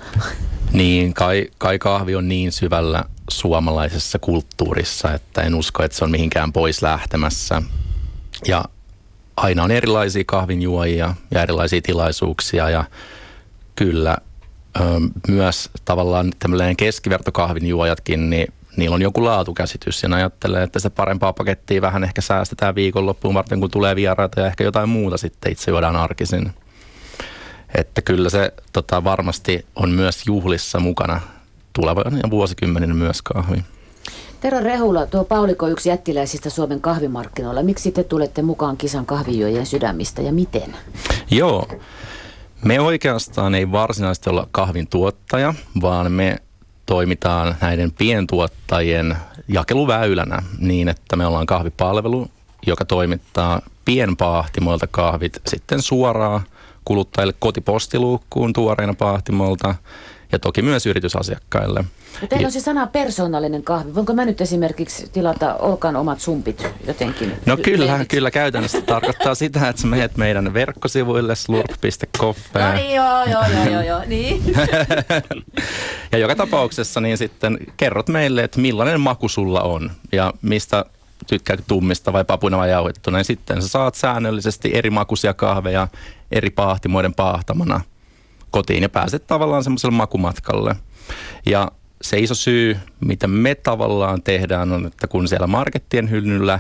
Niin, 0.71 1.13
kai, 1.13 1.47
kai 1.57 1.79
kahvi 1.79 2.15
on 2.15 2.27
niin 2.27 2.51
syvällä 2.51 3.03
suomalaisessa 3.29 4.19
kulttuurissa, 4.19 5.13
että 5.13 5.41
en 5.41 5.55
usko, 5.55 5.83
että 5.83 5.97
se 5.97 6.03
on 6.03 6.11
mihinkään 6.11 6.53
pois 6.53 6.81
lähtemässä. 6.81 7.61
Ja 8.47 8.65
aina 9.37 9.63
on 9.63 9.71
erilaisia 9.71 10.23
kahvinjuojia 10.27 11.13
ja 11.31 11.43
erilaisia 11.43 11.81
tilaisuuksia 11.81 12.69
ja 12.69 12.83
kyllä 13.75 14.17
myös 15.27 15.69
tavallaan 15.85 16.31
tämmöinen 16.39 16.77
keskivertokahvinjuojatkin, 16.77 18.29
niin 18.29 18.53
niillä 18.77 18.93
on 18.93 19.01
joku 19.01 19.25
laatukäsitys 19.25 20.03
ja 20.03 20.09
ne 20.09 20.15
ajattelee, 20.15 20.63
että 20.63 20.79
se 20.79 20.89
parempaa 20.89 21.33
pakettia 21.33 21.81
vähän 21.81 22.03
ehkä 22.03 22.21
säästetään 22.21 22.75
viikonloppuun 22.75 23.33
varten, 23.33 23.59
kun 23.59 23.71
tulee 23.71 23.95
vieraita 23.95 24.41
ja 24.41 24.47
ehkä 24.47 24.63
jotain 24.63 24.89
muuta 24.89 25.17
sitten 25.17 25.51
itse 25.51 25.71
juodaan 25.71 25.95
arkisin. 25.95 26.53
Että 27.77 28.01
kyllä 28.01 28.29
se 28.29 28.53
tota, 28.73 29.03
varmasti 29.03 29.65
on 29.75 29.89
myös 29.89 30.27
juhlissa 30.27 30.79
mukana 30.79 31.21
tulevan 31.73 32.19
ja 32.23 32.29
vuosikymmenen 32.29 32.95
myös 32.95 33.21
kahvi. 33.21 33.63
Tero 34.41 34.59
Rehula, 34.59 35.05
tuo 35.05 35.23
Pauliko 35.23 35.67
yksi 35.67 35.89
jättiläisistä 35.89 36.49
Suomen 36.49 36.81
kahvimarkkinoilla. 36.81 37.63
Miksi 37.63 37.91
te 37.91 38.03
tulette 38.03 38.41
mukaan 38.41 38.77
kisan 38.77 39.05
kahvijuojien 39.05 39.65
sydämistä 39.65 40.21
ja 40.21 40.31
miten? 40.31 40.75
Joo, 41.31 41.67
me 42.65 42.79
oikeastaan 42.79 43.55
ei 43.55 43.71
varsinaisesti 43.71 44.29
olla 44.29 44.47
kahvin 44.51 44.87
tuottaja, 44.87 45.53
vaan 45.81 46.11
me 46.11 46.37
toimitaan 46.85 47.55
näiden 47.61 47.91
pientuottajien 47.91 49.17
jakeluväylänä 49.47 50.43
niin, 50.59 50.89
että 50.89 51.15
me 51.15 51.25
ollaan 51.25 51.45
kahvipalvelu, 51.45 52.27
joka 52.67 52.85
toimittaa 52.85 53.61
pienpahtimoilta 53.85 54.87
kahvit 54.87 55.41
sitten 55.47 55.81
suoraan 55.81 56.41
kuluttajille 56.85 57.33
kotipostiluukkuun 57.39 58.53
tuoreena 58.53 58.93
pahtimolta 58.93 59.75
ja 60.31 60.39
toki 60.39 60.61
myös 60.61 60.85
yritysasiakkaille. 60.85 61.83
Ja 62.21 62.27
teillä 62.27 62.45
on 62.45 62.51
se 62.51 62.59
sana 62.59 62.87
persoonallinen 62.87 63.63
kahvi. 63.63 63.95
Voinko 63.95 64.13
mä 64.13 64.25
nyt 64.25 64.41
esimerkiksi 64.41 65.09
tilata 65.13 65.55
Olkan 65.55 65.95
omat 65.95 66.19
sumpit 66.19 66.67
jotenkin? 66.87 67.33
No 67.45 67.57
kyllä, 67.57 68.05
kyllä 68.05 68.31
käytännössä 68.31 68.81
tarkoittaa 68.81 69.35
sitä, 69.45 69.69
että 69.69 69.81
sä 69.81 69.87
menet 69.87 70.17
meidän 70.17 70.53
verkkosivuille 70.53 71.35
slurp.coffee. 71.35 72.63
No 72.63 72.73
niin, 72.73 72.95
joo, 72.95 73.25
joo, 73.25 73.43
joo, 73.53 73.69
joo, 73.71 73.81
joo 73.81 74.01
niin. 74.07 74.43
ja 76.11 76.17
joka 76.17 76.35
tapauksessa 76.35 77.01
niin 77.01 77.17
sitten 77.17 77.57
kerrot 77.77 78.07
meille, 78.07 78.43
että 78.43 78.59
millainen 78.59 79.01
maku 79.01 79.29
sulla 79.29 79.61
on 79.61 79.91
ja 80.11 80.33
mistä 80.41 80.85
tykkää 81.27 81.57
tummista 81.67 82.13
vai 82.13 82.25
papuna 82.25 82.57
vai 82.57 82.69
jauhettuna, 82.69 83.17
niin 83.17 83.25
sitten 83.25 83.61
sä 83.61 83.67
saat 83.67 83.95
säännöllisesti 83.95 84.71
eri 84.73 84.89
makuisia 84.89 85.33
kahveja 85.33 85.87
eri 86.31 86.49
pahtimoiden 86.49 87.13
paahtamana 87.13 87.81
kotiin 88.51 88.83
ja 88.83 88.89
pääset 88.89 89.27
tavallaan 89.27 89.63
semmoiselle 89.63 89.95
makumatkalle. 89.95 90.75
Ja 91.45 91.71
se 92.01 92.19
iso 92.19 92.35
syy, 92.35 92.77
mitä 92.99 93.27
me 93.27 93.55
tavallaan 93.55 94.21
tehdään, 94.21 94.71
on, 94.71 94.85
että 94.85 95.07
kun 95.07 95.27
siellä 95.27 95.47
markettien 95.47 96.09
hyllyllä 96.09 96.59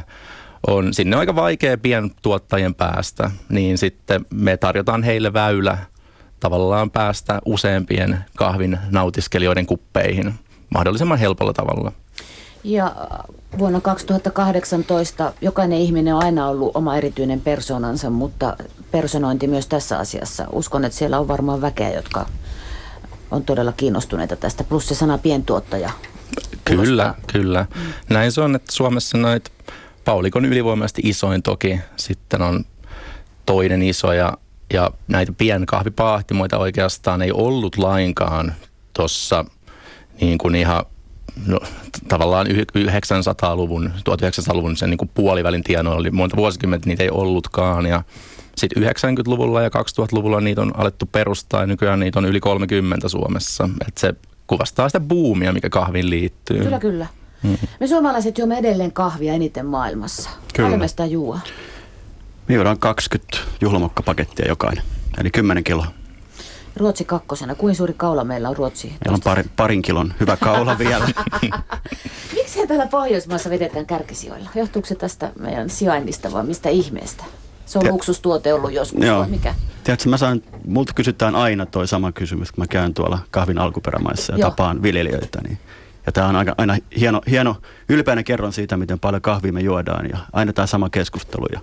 on, 0.67 0.93
sinne 0.93 1.15
on 1.15 1.19
aika 1.19 1.35
vaikea 1.35 1.77
pientuottajien 1.77 2.75
päästä, 2.75 3.31
niin 3.49 3.77
sitten 3.77 4.25
me 4.29 4.57
tarjotaan 4.57 5.03
heille 5.03 5.33
väylä 5.33 5.77
tavallaan 6.39 6.91
päästä 6.91 7.41
useampien 7.45 8.19
kahvin 8.37 8.79
nautiskelijoiden 8.91 9.65
kuppeihin 9.65 10.33
mahdollisimman 10.69 11.19
helpolla 11.19 11.53
tavalla. 11.53 11.91
Ja 12.63 12.95
vuonna 13.57 13.81
2018 13.81 15.33
jokainen 15.41 15.77
ihminen 15.77 16.15
on 16.15 16.23
aina 16.23 16.47
ollut 16.47 16.75
oma 16.75 16.97
erityinen 16.97 17.41
persoonansa, 17.41 18.09
mutta 18.09 18.57
personointi 19.01 19.47
myös 19.47 19.67
tässä 19.67 19.99
asiassa. 19.99 20.45
Uskon, 20.51 20.85
että 20.85 20.97
siellä 20.97 21.19
on 21.19 21.27
varmaan 21.27 21.61
väkeä, 21.61 21.93
jotka 21.93 22.25
on 23.31 23.43
todella 23.43 23.71
kiinnostuneita 23.71 24.35
tästä. 24.35 24.63
Plus 24.63 24.87
se 24.87 24.95
sana 24.95 25.17
pientuottaja. 25.17 25.89
Kyllä, 26.65 27.13
kyllä. 27.33 27.65
Mm. 27.75 27.81
Näin 28.09 28.31
se 28.31 28.41
on, 28.41 28.55
että 28.55 28.71
Suomessa 28.71 29.17
noit 29.17 29.51
Paulikon 30.05 30.45
ylivoimaisesti 30.45 31.01
isoin 31.05 31.43
toki. 31.43 31.79
Sitten 31.95 32.41
on 32.41 32.65
toinen 33.45 33.81
iso 33.81 34.13
ja, 34.13 34.33
ja 34.73 34.91
näitä 35.07 35.31
pienkahvipahtimoita 35.37 36.57
oikeastaan 36.57 37.21
ei 37.21 37.31
ollut 37.31 37.77
lainkaan 37.77 38.53
tuossa 38.93 39.45
niin 40.21 40.37
kuin 40.37 40.55
ihan 40.55 40.85
no, 41.45 41.59
tavallaan 42.07 42.47
900-luvun, 42.47 43.91
1900-luvun 43.95 44.77
sen 44.77 44.89
niin 44.89 44.97
kuin 44.97 45.11
puolivälin 45.13 45.63
tienoilla 45.63 45.99
oli 45.99 46.11
monta 46.11 46.35
vuosikymmentä, 46.35 46.87
niitä 46.89 47.03
ei 47.03 47.09
ollutkaan 47.09 47.85
ja 47.85 48.03
sitten 48.57 48.83
90-luvulla 48.83 49.61
ja 49.61 49.69
2000-luvulla 49.69 50.41
niitä 50.41 50.61
on 50.61 50.71
alettu 50.77 51.05
perustaa 51.05 51.61
ja 51.61 51.67
nykyään 51.67 51.99
niitä 51.99 52.19
on 52.19 52.25
yli 52.25 52.39
30 52.39 53.09
Suomessa. 53.09 53.69
Et 53.87 53.97
se 53.97 54.13
kuvastaa 54.47 54.89
sitä 54.89 54.99
buumia, 54.99 55.53
mikä 55.53 55.69
kahviin 55.69 56.09
liittyy. 56.09 56.63
Kyllä, 56.63 56.79
kyllä. 56.79 57.07
Mm. 57.43 57.57
Me 57.79 57.87
suomalaiset 57.87 58.37
juomme 58.37 58.57
edelleen 58.57 58.91
kahvia 58.91 59.33
eniten 59.33 59.65
maailmassa. 59.65 60.29
Kyllä. 60.53 60.77
me 60.77 60.87
sitä 60.87 61.05
juo? 61.05 61.39
Me 62.47 62.55
juodaan 62.55 62.79
20 62.79 63.37
juhlamokkapakettia 63.61 64.47
jokainen, 64.47 64.83
eli 65.19 65.31
10 65.31 65.63
kiloa. 65.63 65.87
Ruotsi 66.75 67.05
kakkosena. 67.05 67.55
Kuinka 67.55 67.77
suuri 67.77 67.93
kaula 67.97 68.23
meillä 68.23 68.49
on 68.49 68.57
Ruotsi? 68.57 68.87
Meillä 68.87 69.15
on 69.15 69.21
pari, 69.23 69.43
parin 69.55 69.81
kilon 69.81 70.13
hyvä 70.19 70.37
kaula 70.37 70.77
vielä. 70.89 71.07
Miksi 72.33 72.67
täällä 72.67 72.87
Pohjoismaassa 72.87 73.49
vedetään 73.49 73.85
kärkisijoilla? 73.85 74.49
Johtuuko 74.55 74.87
se 74.87 74.95
tästä 74.95 75.31
meidän 75.39 75.69
sijainnista 75.69 76.31
vai 76.31 76.43
mistä 76.43 76.69
ihmeestä? 76.69 77.23
Se 77.65 77.77
on 77.77 77.81
Tiet... 77.81 77.93
luksustuote 77.93 78.53
ollut 78.53 78.73
joskus, 78.73 79.05
Joo. 79.05 79.19
vai 79.19 79.29
mikä? 79.29 79.55
Tiedätkö, 79.83 80.09
mä 80.09 80.17
saan, 80.17 80.41
multa 80.67 80.93
kysytään 80.93 81.35
aina 81.35 81.65
toi 81.65 81.87
sama 81.87 82.11
kysymys, 82.11 82.51
kun 82.51 82.61
mä 82.61 82.67
käyn 82.67 82.93
tuolla 82.93 83.19
kahvin 83.31 83.57
alkuperämaissa 83.57 84.33
ja 84.33 84.39
Joo. 84.39 84.49
tapaan 84.49 84.81
viljelijöitä. 84.83 85.41
Niin, 85.41 85.57
ja 86.05 86.11
tämä 86.11 86.27
on 86.27 86.35
aina, 86.35 86.55
aina 86.57 86.77
hieno, 86.99 87.21
hieno, 87.29 87.55
ylpeänä 87.89 88.23
kerron 88.23 88.53
siitä, 88.53 88.77
miten 88.77 88.99
paljon 88.99 89.21
kahvia 89.21 89.53
me 89.53 89.61
juodaan 89.61 90.09
ja 90.09 90.17
aina 90.33 90.53
tämä 90.53 90.67
sama 90.67 90.89
keskustelu. 90.89 91.45
Ja 91.53 91.59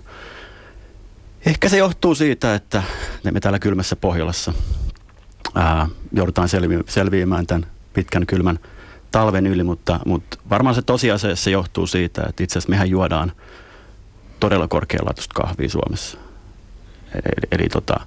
ehkä 1.45 1.69
se 1.69 1.77
johtuu 1.77 2.15
siitä, 2.15 2.55
että 2.55 2.83
me 3.31 3.39
täällä 3.39 3.59
kylmässä 3.59 3.95
Pohjolassa 3.95 4.53
ää, 5.55 5.87
joudutaan 6.11 6.47
selvi- 6.49 6.83
selviämään 6.87 7.47
tämän 7.47 7.65
pitkän 7.93 8.25
kylmän 8.25 8.59
talven 9.11 9.47
yli, 9.47 9.63
mutta, 9.63 9.99
mutta 10.05 10.37
varmaan 10.49 10.75
se 10.75 10.81
tosiasia 10.81 11.35
se 11.35 11.51
johtuu 11.51 11.87
siitä, 11.87 12.23
että 12.29 12.43
itse 12.43 12.53
asiassa 12.53 12.69
mehän 12.69 12.89
juodaan– 12.89 13.31
todella 14.43 14.67
korkealaatuista 14.67 15.41
kahvia 15.41 15.69
Suomessa. 15.69 16.17
Eli, 17.13 17.47
eli 17.51 17.69
tota, 17.69 17.99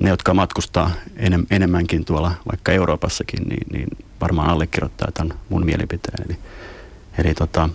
ne, 0.00 0.10
jotka 0.10 0.34
matkustaa 0.34 0.90
enem, 1.16 1.46
enemmänkin 1.50 2.04
tuolla 2.04 2.32
vaikka 2.50 2.72
Euroopassakin, 2.72 3.48
niin, 3.48 3.66
niin 3.72 3.88
varmaan 4.20 4.50
allekirjoittaa 4.50 5.08
tämän 5.14 5.38
mun 5.48 5.64
mielipiteen. 5.64 6.26
Eli, 6.26 6.38
eli 7.18 7.34
tota, 7.34 7.68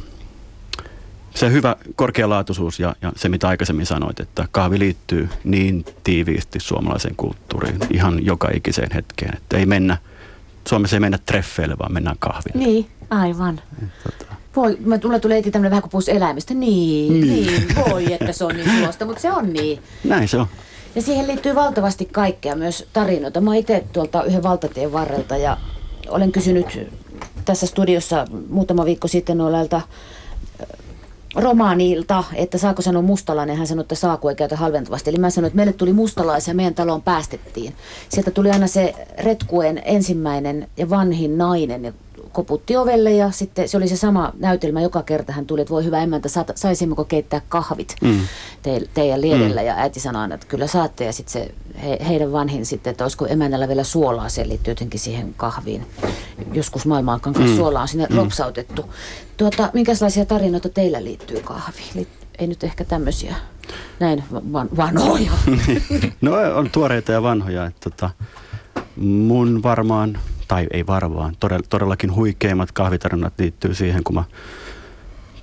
se 1.35 1.51
hyvä 1.51 1.75
korkealaatuisuus 1.95 2.79
ja, 2.79 2.95
ja 3.01 3.11
se, 3.15 3.29
mitä 3.29 3.47
aikaisemmin 3.47 3.85
sanoit, 3.85 4.19
että 4.19 4.47
kahvi 4.51 4.79
liittyy 4.79 5.29
niin 5.43 5.85
tiiviisti 6.03 6.59
suomalaiseen 6.59 7.15
kulttuuriin 7.15 7.79
ihan 7.93 8.25
joka 8.25 8.49
ikiseen 8.53 8.89
hetkeen, 8.93 9.37
että 9.37 9.57
ei 9.57 9.65
mennä, 9.65 9.97
Suomessa 10.67 10.95
ei 10.95 10.99
mennä 10.99 11.19
treffeille, 11.25 11.77
vaan 11.79 11.93
mennään 11.93 12.17
kahville. 12.19 12.65
Niin, 12.65 12.89
aivan. 13.09 13.61
Tota, 14.03 14.28
voi, 14.59 14.77
mä 14.85 14.97
tulee, 14.97 15.19
tulee 15.19 15.37
heti 15.37 15.51
tämmöinen 15.51 15.71
vähän 15.71 15.81
kuin 15.81 15.91
puhuisi 15.91 16.11
eläimistä. 16.11 16.53
Niin, 16.53 17.21
niin, 17.21 17.47
niin, 17.47 17.75
voi, 17.89 18.13
että 18.13 18.33
se 18.33 18.45
on 18.45 18.55
niin 18.55 18.79
suosta, 18.79 19.05
mutta 19.05 19.21
se 19.21 19.31
on 19.31 19.53
niin. 19.53 19.79
Näin 20.03 20.27
se 20.27 20.37
on. 20.37 20.47
Ja 20.95 21.01
siihen 21.01 21.27
liittyy 21.27 21.55
valtavasti 21.55 22.05
kaikkea, 22.05 22.55
myös 22.55 22.87
tarinoita. 22.93 23.41
Mä 23.41 23.55
itse 23.55 23.83
tuolta 23.93 24.23
yhden 24.23 24.43
valtatien 24.43 24.93
varrelta 24.93 25.37
ja 25.37 25.57
olen 26.09 26.31
kysynyt 26.31 26.79
tässä 27.45 27.67
studiossa 27.67 28.27
muutama 28.49 28.85
viikko 28.85 29.07
sitten 29.07 29.37
noilta 29.37 29.75
äh, 29.75 29.83
romaanilta, 31.35 32.23
että 32.33 32.57
saako 32.57 32.81
sanoa 32.81 33.01
mustalainen. 33.01 33.57
Hän 33.57 33.67
sanoi, 33.67 33.81
että 33.81 33.95
saako 33.95 34.29
ei 34.29 34.35
käytä 34.35 34.55
halventavasti. 34.55 35.09
Eli 35.09 35.17
mä 35.17 35.29
sanoin, 35.29 35.47
että 35.47 35.55
meille 35.55 35.73
tuli 35.73 35.93
mustalaisia 35.93 36.53
meidän 36.53 36.75
taloon 36.75 37.01
päästettiin. 37.01 37.73
Sieltä 38.09 38.31
tuli 38.31 38.51
aina 38.51 38.67
se 38.67 38.95
retkuen 39.19 39.81
ensimmäinen 39.85 40.67
ja 40.77 40.89
vanhin 40.89 41.37
nainen, 41.37 41.93
koputti 42.31 42.77
ovelle 42.77 43.11
ja 43.11 43.31
sitten 43.31 43.69
se 43.69 43.77
oli 43.77 43.87
se 43.87 43.95
sama 43.95 44.33
näytelmä 44.39 44.81
joka 44.81 45.03
kerta. 45.03 45.33
Hän 45.33 45.45
tuli, 45.45 45.61
että 45.61 45.71
voi 45.71 45.85
hyvä 45.85 46.03
emäntä, 46.03 46.29
saisimmeko 46.55 47.03
keittää 47.03 47.41
kahvit 47.49 47.95
mm. 48.01 48.19
te, 48.61 48.81
teidän 48.93 49.21
liedellä. 49.21 49.61
Mm. 49.61 49.67
Ja 49.67 49.73
äiti 49.77 49.99
sanoi 49.99 50.33
että 50.33 50.47
kyllä 50.47 50.67
saatte. 50.67 51.05
Ja 51.05 51.13
sitten 51.13 51.33
se 51.33 51.51
he, 51.83 51.97
heidän 52.07 52.31
vanhin 52.31 52.65
sitten, 52.65 52.91
että 52.91 53.03
olisiko 53.03 53.27
emännällä 53.27 53.67
vielä 53.67 53.83
suolaa, 53.83 54.29
se 54.29 54.47
liittyy 54.47 54.71
jotenkin 54.71 54.99
siihen 54.99 55.33
kahviin. 55.37 55.85
Joskus 56.53 56.85
maailmankaan 56.85 57.35
mm. 57.39 57.55
suolaa 57.55 57.81
on 57.81 57.87
sinne 57.87 58.07
mm. 58.09 58.15
ropsautettu. 58.15 58.85
Tuota, 59.37 59.69
minkälaisia 59.73 60.25
tarinoita 60.25 60.69
teillä 60.69 61.03
liittyy 61.03 61.41
kahviin? 61.41 62.07
Ei 62.39 62.47
nyt 62.47 62.63
ehkä 62.63 62.83
tämmöisiä 62.83 63.35
näin 63.99 64.23
van, 64.31 64.69
vanhoja. 64.77 65.31
no 66.21 66.31
on 66.55 66.69
tuoreita 66.71 67.11
ja 67.11 67.23
vanhoja. 67.23 67.65
Että, 67.65 67.89
tota, 67.89 68.09
mun 68.95 69.63
varmaan 69.63 70.19
tai 70.49 70.67
ei 70.71 70.87
varmaan, 70.87 71.35
todellakin 71.69 72.15
huikeimmat 72.15 72.71
kahvitarinat 72.71 73.33
liittyy 73.39 73.73
siihen, 73.75 74.03
kun 74.03 74.15
mä 74.15 74.23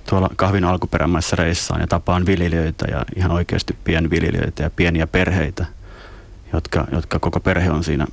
tuolla 0.09 0.29
kahvin 0.35 0.63
alkuperämaissa 0.63 1.35
reissaan 1.35 1.81
ja 1.81 1.87
tapaan 1.87 2.25
viljelijöitä 2.25 2.85
ja 2.91 3.05
ihan 3.15 3.31
oikeasti 3.31 3.75
pienviljelijöitä 3.83 4.63
ja 4.63 4.69
pieniä 4.69 5.07
perheitä, 5.07 5.65
jotka, 6.53 6.87
jotka 6.91 7.19
koko 7.19 7.39
perhe 7.39 7.71
on 7.71 7.83
siinä 7.83 8.07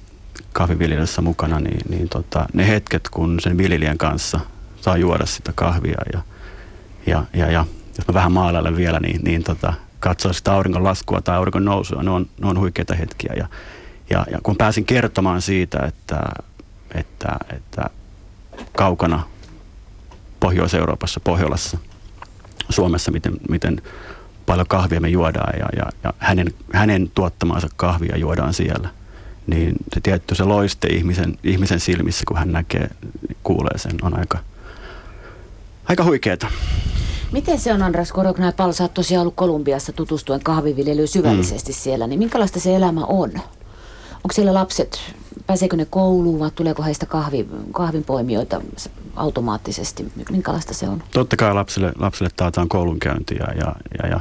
kahviviljelyssä 0.53 1.23
mukana, 1.23 1.61
niin, 1.61 1.81
niin 1.89 2.09
tota, 2.09 2.47
ne 2.53 2.69
hetket, 2.69 3.09
kun 3.09 3.41
sen 3.41 3.59
viljelijän 3.59 3.99
kanssa 3.99 4.41
saa 4.81 4.97
juoda 4.97 5.27
sitä 5.27 5.53
kahvia 5.55 5.99
ja, 6.13 6.21
ja, 7.07 7.25
ja, 7.35 7.51
ja 7.51 7.65
jos 7.99 8.09
mä 8.09 8.15
vähän 8.15 8.33
maalailen 8.33 8.77
vielä, 8.77 9.01
niin, 9.01 9.21
niin 9.25 9.45
tota, 9.45 9.73
katsoa 10.01 10.33
sitä 10.33 10.53
auringon 10.53 10.85
laskua 10.85 11.21
tai 11.21 11.37
auringon 11.37 11.65
nousua, 11.65 12.03
ne 12.03 12.11
on, 12.11 12.27
ne 12.41 12.49
on 12.49 12.59
huikeita 12.59 12.95
hetkiä. 12.95 13.33
Ja, 13.37 13.49
ja, 14.11 14.27
ja 14.31 14.39
kun 14.43 14.57
pääsin 14.57 14.85
kertomaan 14.85 15.43
siitä, 15.43 15.79
että, 15.87 16.21
että, 16.95 17.37
että 17.57 17.91
kaukana 18.77 19.23
Pohjois-Euroopassa, 20.41 21.21
Pohjolassa, 21.21 21.79
Suomessa, 22.71 23.11
miten, 23.11 23.33
miten 23.49 23.83
paljon 24.47 24.67
kahvia 24.67 25.01
me 25.01 25.09
juodaan 25.09 25.59
ja, 25.59 25.67
ja, 25.77 25.91
ja 26.05 26.13
hänen, 26.19 26.55
hänen 26.73 27.11
tuottamaansa 27.15 27.69
kahvia 27.77 28.17
juodaan 28.17 28.55
siellä. 28.55 28.89
Niin 29.47 29.75
se 29.95 30.01
tietty 30.01 30.35
se 30.35 30.45
loiste 30.45 30.89
ihmisen, 30.89 31.39
ihmisen 31.45 31.81
silmissä, 31.81 32.25
kun 32.29 32.37
hän 32.37 32.53
näkee, 32.53 32.91
kuulee 33.43 33.79
sen, 33.79 33.93
on 34.03 34.19
aika, 34.19 34.39
aika 35.89 36.05
huikeeta. 36.05 36.47
Miten 37.33 37.61
se 37.61 37.73
on, 37.73 37.83
Andras 37.83 38.13
Korokna 38.13 38.53
Pal, 38.53 38.73
sä 38.73 38.85
oot 38.85 38.95
tosiaan 38.95 39.21
ollut 39.21 39.35
Kolumbiassa 39.35 39.93
tutustuen 39.93 40.43
kahviviljelyyn 40.43 41.09
syvällisesti 41.09 41.73
mm. 41.73 41.77
siellä, 41.77 42.07
niin 42.07 42.19
minkälaista 42.19 42.61
se 42.61 42.77
elämä 42.77 43.05
on? 43.05 43.33
Onko 44.25 44.33
siellä 44.33 44.55
lapset, 44.55 45.15
pääseekö 45.47 45.77
ne 45.77 45.87
kouluun 45.91 46.41
vai 46.41 46.51
tuleeko 46.55 46.83
heistä 46.83 47.07
kahvi, 47.07 47.49
kahvinpoimijoita 47.73 48.61
automaattisesti? 49.17 50.13
Minkälaista 50.31 50.75
se 50.75 50.89
on? 50.89 51.03
Totta 51.11 51.37
kai 51.37 51.55
lapsille, 51.55 51.93
lapsille 51.99 52.31
taataan 52.37 52.69
koulunkäyntiä, 52.69 53.47
ja, 53.57 53.75
ja, 54.03 54.09
ja, 54.09 54.21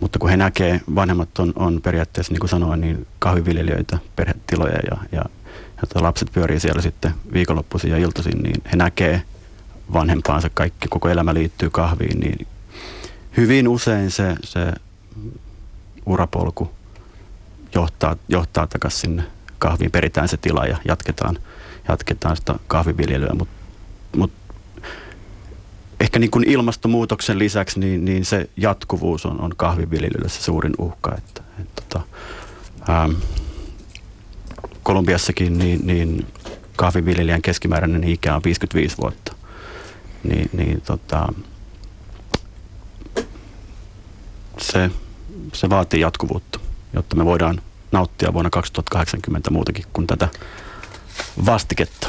mutta 0.00 0.18
kun 0.18 0.30
he 0.30 0.36
näkee, 0.36 0.80
vanhemmat 0.94 1.38
on, 1.38 1.52
on 1.56 1.80
periaatteessa, 1.82 2.32
niin 2.32 2.40
kuin 2.40 2.50
sanoin, 2.50 2.80
niin 2.80 3.06
kahviviljelijöitä, 3.18 3.98
perhetiloja 4.16 4.78
ja, 4.90 4.96
ja, 5.12 5.24
ja 5.94 6.02
lapset 6.02 6.32
pyörii 6.32 6.60
siellä 6.60 6.82
sitten 6.82 7.14
viikonloppuisin 7.32 7.90
ja 7.90 7.98
iltaisin, 7.98 8.42
niin 8.42 8.62
he 8.72 8.76
näkee 8.76 9.22
vanhempaansa, 9.92 10.50
kaikki, 10.54 10.88
koko 10.88 11.08
elämä 11.08 11.34
liittyy 11.34 11.70
kahviin, 11.70 12.20
niin 12.20 12.46
hyvin 13.36 13.68
usein 13.68 14.10
se, 14.10 14.36
se 14.44 14.72
urapolku 16.06 16.70
johtaa, 17.74 18.16
johtaa 18.28 18.66
takaisin 18.66 19.00
sinne 19.00 19.22
kahviin, 19.58 19.90
peritään 19.90 20.28
se 20.28 20.36
tila 20.36 20.66
ja 20.66 20.76
jatketaan, 20.88 21.38
jatketaan 21.88 22.36
sitä 22.36 22.54
kahviviljelyä, 22.66 23.34
mutta 23.38 23.54
mut 24.16 24.32
ehkä 26.00 26.18
niin 26.18 26.30
kuin 26.30 26.48
ilmastonmuutoksen 26.48 27.38
lisäksi 27.38 27.80
niin, 27.80 28.04
niin 28.04 28.24
se 28.24 28.48
jatkuvuus 28.56 29.26
on, 29.26 29.40
on 29.40 29.52
kahviviljelyllä 29.56 30.28
se 30.28 30.42
suurin 30.42 30.74
uhka. 30.78 31.14
Että, 31.18 31.42
et, 31.60 31.68
tota, 31.74 32.00
ähm, 32.88 33.12
Kolumbiassakin 34.82 35.58
niin, 35.58 35.86
niin 35.86 36.26
kahviviljelijän 36.76 37.42
keskimääräinen 37.42 38.04
ikä 38.04 38.36
on 38.36 38.40
55 38.44 38.96
vuotta. 38.98 39.34
Niin, 40.24 40.50
niin 40.52 40.80
tota, 40.80 41.28
se, 44.58 44.90
se 45.52 45.70
vaatii 45.70 46.00
jatkuvuutta, 46.00 46.60
jotta 46.94 47.16
me 47.16 47.24
voidaan 47.24 47.60
nauttia 47.92 48.32
vuonna 48.32 48.50
2080 48.50 49.50
muutakin 49.50 49.84
kuin 49.92 50.06
tätä 50.06 50.28
vastiketta. 51.46 52.08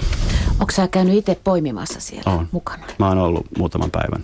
Onko 0.59 0.71
sä 0.71 0.87
käynyt 0.87 1.15
itse 1.15 1.39
poimimassa 1.43 1.99
siellä 1.99 2.31
on. 2.31 2.49
mukana? 2.51 2.85
Mä 2.99 3.07
oon 3.07 3.17
ollut 3.17 3.45
muutaman 3.57 3.91
päivän 3.91 4.23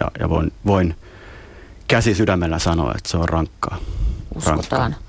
ja, 0.00 0.10
ja 0.20 0.28
voin, 0.28 0.52
voin 0.66 0.96
käsi 1.88 2.14
sydämellä 2.14 2.58
sanoa, 2.58 2.92
että 2.96 3.10
se 3.10 3.16
on 3.16 3.28
rankkaa. 3.28 3.78
Uskotaan. 4.34 4.80
Rankkaa. 4.80 5.06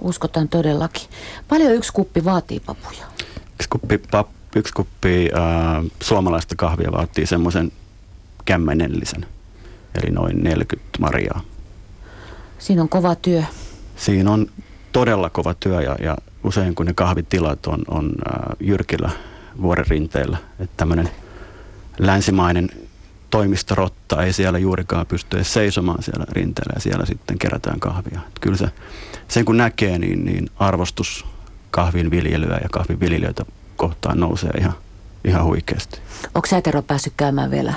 Uskotaan 0.00 0.48
todellakin. 0.48 1.08
Paljon 1.48 1.72
yksi 1.72 1.92
kuppi 1.92 2.24
vaatii 2.24 2.60
papuja? 2.60 3.06
Yksi 3.52 3.68
kuppi, 3.68 3.98
pap, 3.98 4.28
yksi 4.56 4.72
kuppi 4.72 5.30
äh, 5.36 5.84
suomalaista 6.02 6.54
kahvia 6.56 6.92
vaatii 6.92 7.26
semmoisen 7.26 7.72
kämmenellisen, 8.44 9.26
eli 9.94 10.10
noin 10.10 10.42
40 10.44 10.88
marjaa. 10.98 11.40
Siinä 12.58 12.82
on 12.82 12.88
kova 12.88 13.14
työ. 13.14 13.44
Siinä 14.00 14.30
on 14.30 14.46
todella 14.92 15.30
kova 15.30 15.54
työ 15.54 15.82
ja, 15.82 15.96
ja 16.02 16.16
usein 16.44 16.74
kun 16.74 16.86
ne 16.86 16.94
kahvitilat 16.94 17.66
on, 17.66 17.82
on 17.88 18.12
jyrkillä 18.60 19.10
vuoren 19.62 19.86
rinteellä, 19.88 20.38
että 20.60 20.76
tämmöinen 20.76 21.10
länsimainen 21.98 22.68
toimistorotta 23.30 24.22
ei 24.22 24.32
siellä 24.32 24.58
juurikaan 24.58 25.06
pysty 25.06 25.36
edes 25.36 25.52
seisomaan 25.52 26.02
siellä 26.02 26.24
rinteellä 26.32 26.72
ja 26.74 26.80
siellä 26.80 27.06
sitten 27.06 27.38
kerätään 27.38 27.80
kahvia. 27.80 28.20
Että 28.28 28.40
kyllä 28.40 28.56
se, 28.56 28.70
sen 29.28 29.44
kun 29.44 29.56
näkee, 29.56 29.98
niin, 29.98 30.24
niin 30.24 30.50
arvostus 30.56 31.26
kahvin 31.70 32.10
viljelyä 32.10 32.58
ja 32.62 32.68
kahviviljelijöitä 32.72 33.44
kohtaan 33.76 34.20
nousee 34.20 34.50
ihan, 34.58 34.74
ihan 35.24 35.44
huikeasti. 35.44 36.00
Onko 36.34 36.46
sä 36.46 36.60
Tero 36.60 36.82
päässyt 36.82 37.12
käymään 37.16 37.50
vielä 37.50 37.74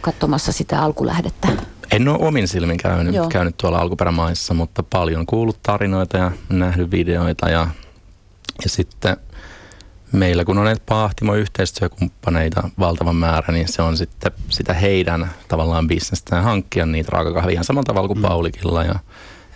katsomassa 0.00 0.52
sitä 0.52 0.82
alkulähdettä? 0.82 1.48
En 1.92 2.08
ole 2.08 2.18
omin 2.20 2.48
silmin 2.48 2.76
käynyt, 2.76 3.14
käynyt 3.28 3.56
tuolla 3.56 3.78
alkuperämaissa, 3.78 4.54
mutta 4.54 4.82
paljon 4.82 5.26
kuullut 5.26 5.62
tarinoita 5.62 6.16
ja 6.16 6.30
nähnyt 6.48 6.90
videoita 6.90 7.48
ja, 7.48 7.68
ja 8.64 8.70
sitten 8.70 9.16
meillä 10.12 10.44
kun 10.44 10.58
on 10.58 10.64
näitä 10.64 10.82
Pahtimo-yhteistyökumppaneita 10.86 12.70
valtavan 12.78 13.16
määrä, 13.16 13.52
niin 13.52 13.72
se 13.72 13.82
on 13.82 13.96
sitten 13.96 14.32
sitä 14.48 14.74
heidän 14.74 15.30
tavallaan 15.48 15.88
bisnestään 15.88 16.44
hankkia 16.44 16.86
niitä 16.86 17.10
raakakahvia 17.12 17.52
ihan 17.52 17.64
samalla 17.64 17.84
tavalla 17.86 18.08
kuin 18.08 18.18
mm. 18.18 18.22
Paulikilla 18.22 18.84
ja, 18.84 18.94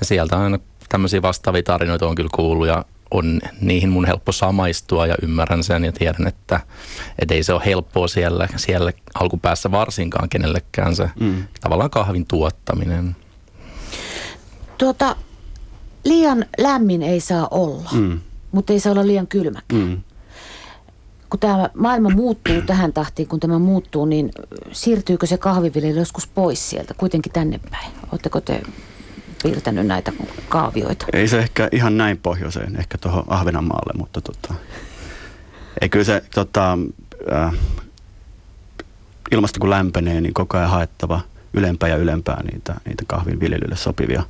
ja 0.01 0.07
sieltä 0.07 0.38
aina 0.41 0.59
tämmöisiä 0.88 1.23
vastaavia 1.23 1.62
tarinoita 1.62 2.09
on 2.09 2.14
kyllä 2.14 2.31
kuullut 2.35 2.67
ja 2.67 2.85
on 3.11 3.40
niihin 3.61 3.90
mun 3.90 4.07
helppo 4.07 4.33
samaistua 4.33 5.07
ja 5.07 5.14
ymmärrän 5.23 5.64
sen 5.64 5.85
ja 5.85 5.92
tiedän, 5.92 6.27
että 6.27 6.61
et 7.18 7.31
ei 7.31 7.42
se 7.42 7.53
ole 7.53 7.62
helppoa 7.66 8.09
siellä, 8.09 8.49
siellä 8.57 8.92
alkupäässä 9.14 9.71
varsinkaan 9.71 10.29
kenellekään 10.29 10.97
se 10.97 11.11
mm. 11.21 11.44
tavallaan 11.61 11.90
kahvin 11.90 12.27
tuottaminen. 12.27 13.16
Tuota, 14.79 15.16
liian 16.05 16.44
lämmin 16.59 17.03
ei 17.03 17.21
saa 17.21 17.49
olla, 17.51 17.90
mm. 17.92 18.21
mutta 18.53 18.73
ei 18.73 18.81
saa 18.81 18.92
olla 18.92 19.07
liian 19.07 19.27
kylmäkin. 19.27 19.79
Mm. 19.79 20.03
Kun 21.31 21.40
tämä 21.40 21.71
maailma 21.75 22.11
muuttuu 22.11 22.62
tähän 22.66 22.92
tahtiin, 22.92 23.29
kun 23.29 23.40
tämä 23.40 23.59
muuttuu, 23.59 24.05
niin 24.05 24.31
siirtyykö 24.73 25.27
se 25.27 25.38
kahviviljely 25.38 25.99
joskus 25.99 26.27
pois 26.27 26.71
sieltä, 26.71 26.94
kuitenkin 26.94 27.33
tänne 27.33 27.61
päin? 27.71 27.92
Oletteko 28.12 28.40
te 28.40 28.62
piirtänyt 29.42 29.87
näitä 29.87 30.12
kaavioita? 30.48 31.07
Ei 31.12 31.29
se 31.29 31.38
ehkä 31.38 31.68
ihan 31.72 31.96
näin 31.96 32.18
pohjoiseen, 32.18 32.77
ehkä 32.77 32.98
tuohon 32.98 33.24
Ahvenanmaalle, 33.29 33.92
mutta 33.98 34.20
tota, 34.20 34.55
ei 35.81 35.88
kyllä 35.88 36.05
se 36.05 36.22
tota, 36.35 36.79
äh, 37.33 37.55
ilmasto 39.31 39.61
kun 39.61 39.70
lämpenee, 39.70 40.20
niin 40.20 40.35
koko 40.35 40.59
ajan 40.59 40.70
haettava 40.70 41.20
ylempää 41.55 41.88
ja 41.88 41.96
ylempää 41.96 42.42
niitä, 42.53 42.74
niitä 42.85 43.05
kahvinviljelylle 43.07 43.77
sopivia 43.77 44.22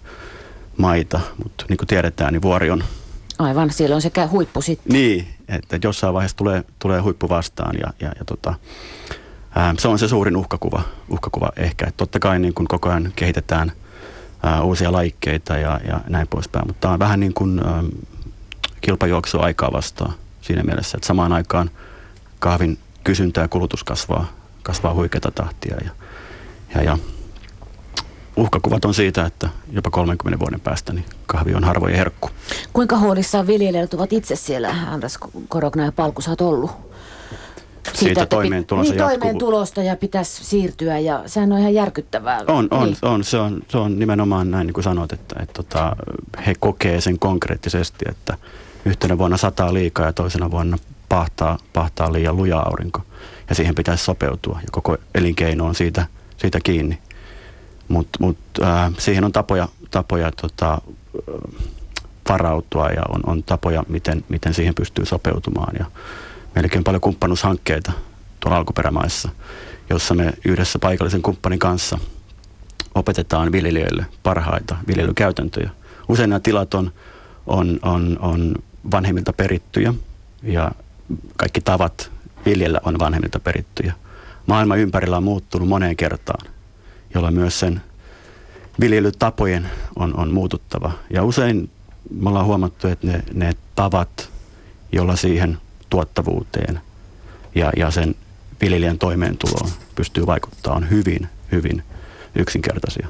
maita, 0.77 1.21
mutta 1.45 1.65
niin 1.69 1.77
kuin 1.77 1.89
tiedetään, 1.89 2.33
niin 2.33 2.43
vuori 2.43 2.71
on... 2.71 2.85
Aivan, 3.39 3.73
siellä 3.73 3.97
on 3.97 4.03
sekä 4.03 4.27
huippu 4.27 4.63
sitten. 4.63 4.93
Niin, 4.93 5.29
että 5.49 5.79
jossain 5.85 6.15
vaiheessa 6.15 6.37
tulee, 6.37 6.65
tulee 6.79 7.01
huippu 7.01 7.29
vastaan 7.29 7.77
ja, 7.81 7.93
ja, 8.01 8.09
ja 8.19 8.25
tota, 8.27 8.55
ää, 9.55 9.75
se 9.79 9.89
on 9.89 9.99
se 9.99 10.09
suurin 10.09 10.37
uhkakuva, 10.37 10.83
uhkakuva 11.09 11.53
ehkä. 11.57 11.87
Että 11.87 11.97
totta 11.97 12.19
kai 12.19 12.39
niin 12.39 12.55
kun 12.55 12.69
koko 12.69 12.89
ajan 12.89 13.13
kehitetään– 13.17 13.73
ää, 14.43 14.63
uusia 14.63 14.93
laikkeita 14.93 15.57
ja, 15.57 15.81
ja 15.89 16.01
näin 16.09 16.29
poispäin. 16.29 16.67
Mutta 16.67 16.81
tämä 16.81 16.95
on 16.95 16.99
vähän 16.99 17.21
niin 17.21 17.35
kuin 17.35 17.61
ää, 17.67 17.83
kilpajuoksu 18.81 19.41
aikaa 19.41 19.73
vastaan 19.73 20.13
siinä 20.41 20.63
mielessä, 20.63 20.99
että 20.99 21.07
samaan 21.07 21.33
aikaan 21.33 21.71
kahvin 22.39 22.79
kysyntä 23.05 23.41
ja 23.41 23.49
kulutus 23.49 23.85
kasvaa, 23.85 24.27
kasvaa 24.63 24.95
huikeata 24.95 25.31
tahtia 25.31 25.77
ja, 25.85 25.91
ja, 26.75 26.83
ja 26.83 26.99
uhkakuvat 28.37 28.85
on 28.85 28.95
siitä, 28.95 29.27
että 29.27 29.49
jopa 29.73 29.91
30 29.91 30.39
vuoden 30.39 30.61
päästä 30.61 30.93
niin 30.93 31.05
kahvi 31.27 31.55
on 31.55 31.65
harvojen 31.65 31.97
herkku. 31.97 32.31
Kuinka 32.73 32.99
huolissaan 32.99 33.47
viljelijät 33.47 33.95
ovat 33.95 34.13
itse 34.13 34.37
siellä, 34.37 34.75
Andras 34.87 35.19
Korokna 35.49 35.85
ja 35.85 35.93
Palku, 35.93 36.23
sä 36.23 36.31
oot 36.31 36.41
ollut? 36.41 36.71
Siitä, 37.95 38.21
siitä 38.21 38.27
toimeentulosta 38.27 38.93
niin, 38.93 39.03
toimeentulosta 39.03 39.83
ja 39.83 39.97
pitäisi 39.97 40.45
siirtyä 40.45 40.99
ja 40.99 41.23
sehän 41.27 41.53
on 41.53 41.59
ihan 41.59 41.75
järkyttävää. 41.75 42.41
On, 42.47 42.69
on, 42.71 42.87
niin. 42.87 42.97
on, 43.03 43.25
se 43.25 43.39
on, 43.39 43.63
se 43.69 43.79
on 43.79 43.99
nimenomaan 43.99 44.51
näin 44.51 44.67
niin 44.67 44.75
kuin 44.75 44.85
sanot, 44.85 45.13
että, 45.13 45.25
että, 45.29 45.43
että 45.43 45.53
tota, 45.53 45.97
he 46.47 46.55
kokee 46.61 47.01
sen 47.01 47.19
konkreettisesti, 47.19 48.05
että 48.09 48.37
yhtenä 48.85 49.19
vuonna 49.19 49.37
sataa 49.37 49.75
liikaa 49.75 50.07
ja 50.07 50.13
toisena 50.13 50.51
vuonna 50.51 50.79
pahtaa, 51.09 51.59
pahtaa 51.73 52.13
liian 52.13 52.37
luja 52.37 52.59
aurinko 52.59 53.01
ja 53.49 53.55
siihen 53.55 53.75
pitäisi 53.75 54.05
sopeutua 54.05 54.59
ja 54.63 54.69
koko 54.73 54.97
elinkeino 55.15 55.67
on 55.67 55.75
siitä, 55.75 56.07
siitä 56.37 56.59
kiinni. 56.65 56.99
Mutta 57.89 58.19
mut, 58.21 58.39
äh, 58.63 58.93
siihen 58.99 59.25
on 59.25 59.33
tapoja, 59.33 59.69
tapoja 59.91 60.33
tota, 60.33 60.81
varautua 62.29 62.89
ja 62.89 63.03
on, 63.09 63.21
on 63.27 63.43
tapoja, 63.43 63.85
miten, 63.89 64.25
miten 64.29 64.55
siihen 64.55 64.75
pystyy 64.75 65.07
sopeutumaan 65.07 65.77
ja 65.79 65.87
On 66.59 66.85
paljon 66.85 67.01
kumppanuushankkeita 67.01 67.93
tuolla 68.41 68.57
alkuperämaissa, 68.57 69.29
jossa 69.91 70.15
me 70.15 70.33
yhdessä 70.45 70.79
paikallisen 70.79 71.23
kumppanin 71.23 71.59
kanssa 71.59 71.99
opetetaan 72.95 73.53
viljelijöille 73.53 74.07
parhaita 74.23 74.77
viljelykäytäntöjä. 74.89 75.71
Usein 76.09 76.31
nämä 76.31 76.41
tilat 76.41 76.75
on, 76.75 76.93
on, 77.47 77.79
on, 77.83 78.19
on 78.21 78.55
vanhemmilta 78.91 79.33
perittyjä 79.33 79.95
ja 80.43 80.73
kaikki 81.37 81.61
tavat 81.61 82.11
viljellä 82.47 82.81
on 82.85 82.99
vanhemmilta 82.99 83.41
perittyjä. 83.41 83.93
Maailma 84.47 84.77
ympärillä 84.77 85.17
on 85.17 85.25
muuttunut 85.25 85.69
moneen 85.69 85.97
kertaan, 85.97 86.47
jolla 87.15 87.31
myös 87.31 87.61
sen 87.61 87.81
viljelytapojen 88.81 89.71
on, 89.97 90.17
on 90.17 90.31
muututtava. 90.31 90.93
Ja 91.11 91.25
usein 91.25 91.71
me 92.11 92.29
ollaan 92.29 92.47
huomattu, 92.47 92.89
että 92.89 93.07
ne, 93.07 93.23
ne 93.35 93.53
tavat, 93.75 94.31
jolla 94.93 95.17
siihen 95.17 95.59
tuottavuuteen 95.91 96.81
ja, 97.55 97.73
ja 97.77 97.91
sen 97.91 98.15
viljelijän 98.61 98.99
toimeentuloon 98.99 99.71
pystyy 99.95 100.27
vaikuttaa, 100.27 100.75
on 100.75 100.91
hyvin, 100.91 101.29
hyvin 101.53 101.83
yksinkertaisia. 102.35 103.09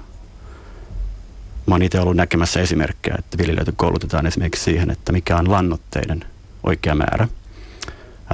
Mä 1.67 1.75
oon 1.75 1.83
itse 1.83 2.01
ollut 2.01 2.17
näkemässä 2.17 2.61
esimerkkejä, 2.61 3.17
että 3.19 3.39
viljelijöitä 3.39 3.73
koulutetaan 3.77 4.27
esimerkiksi 4.27 4.65
siihen, 4.65 4.91
että 4.91 5.13
mikä 5.13 5.37
on 5.37 5.51
lannoitteiden 5.51 6.25
oikea 6.65 6.95
määrä. 6.95 7.29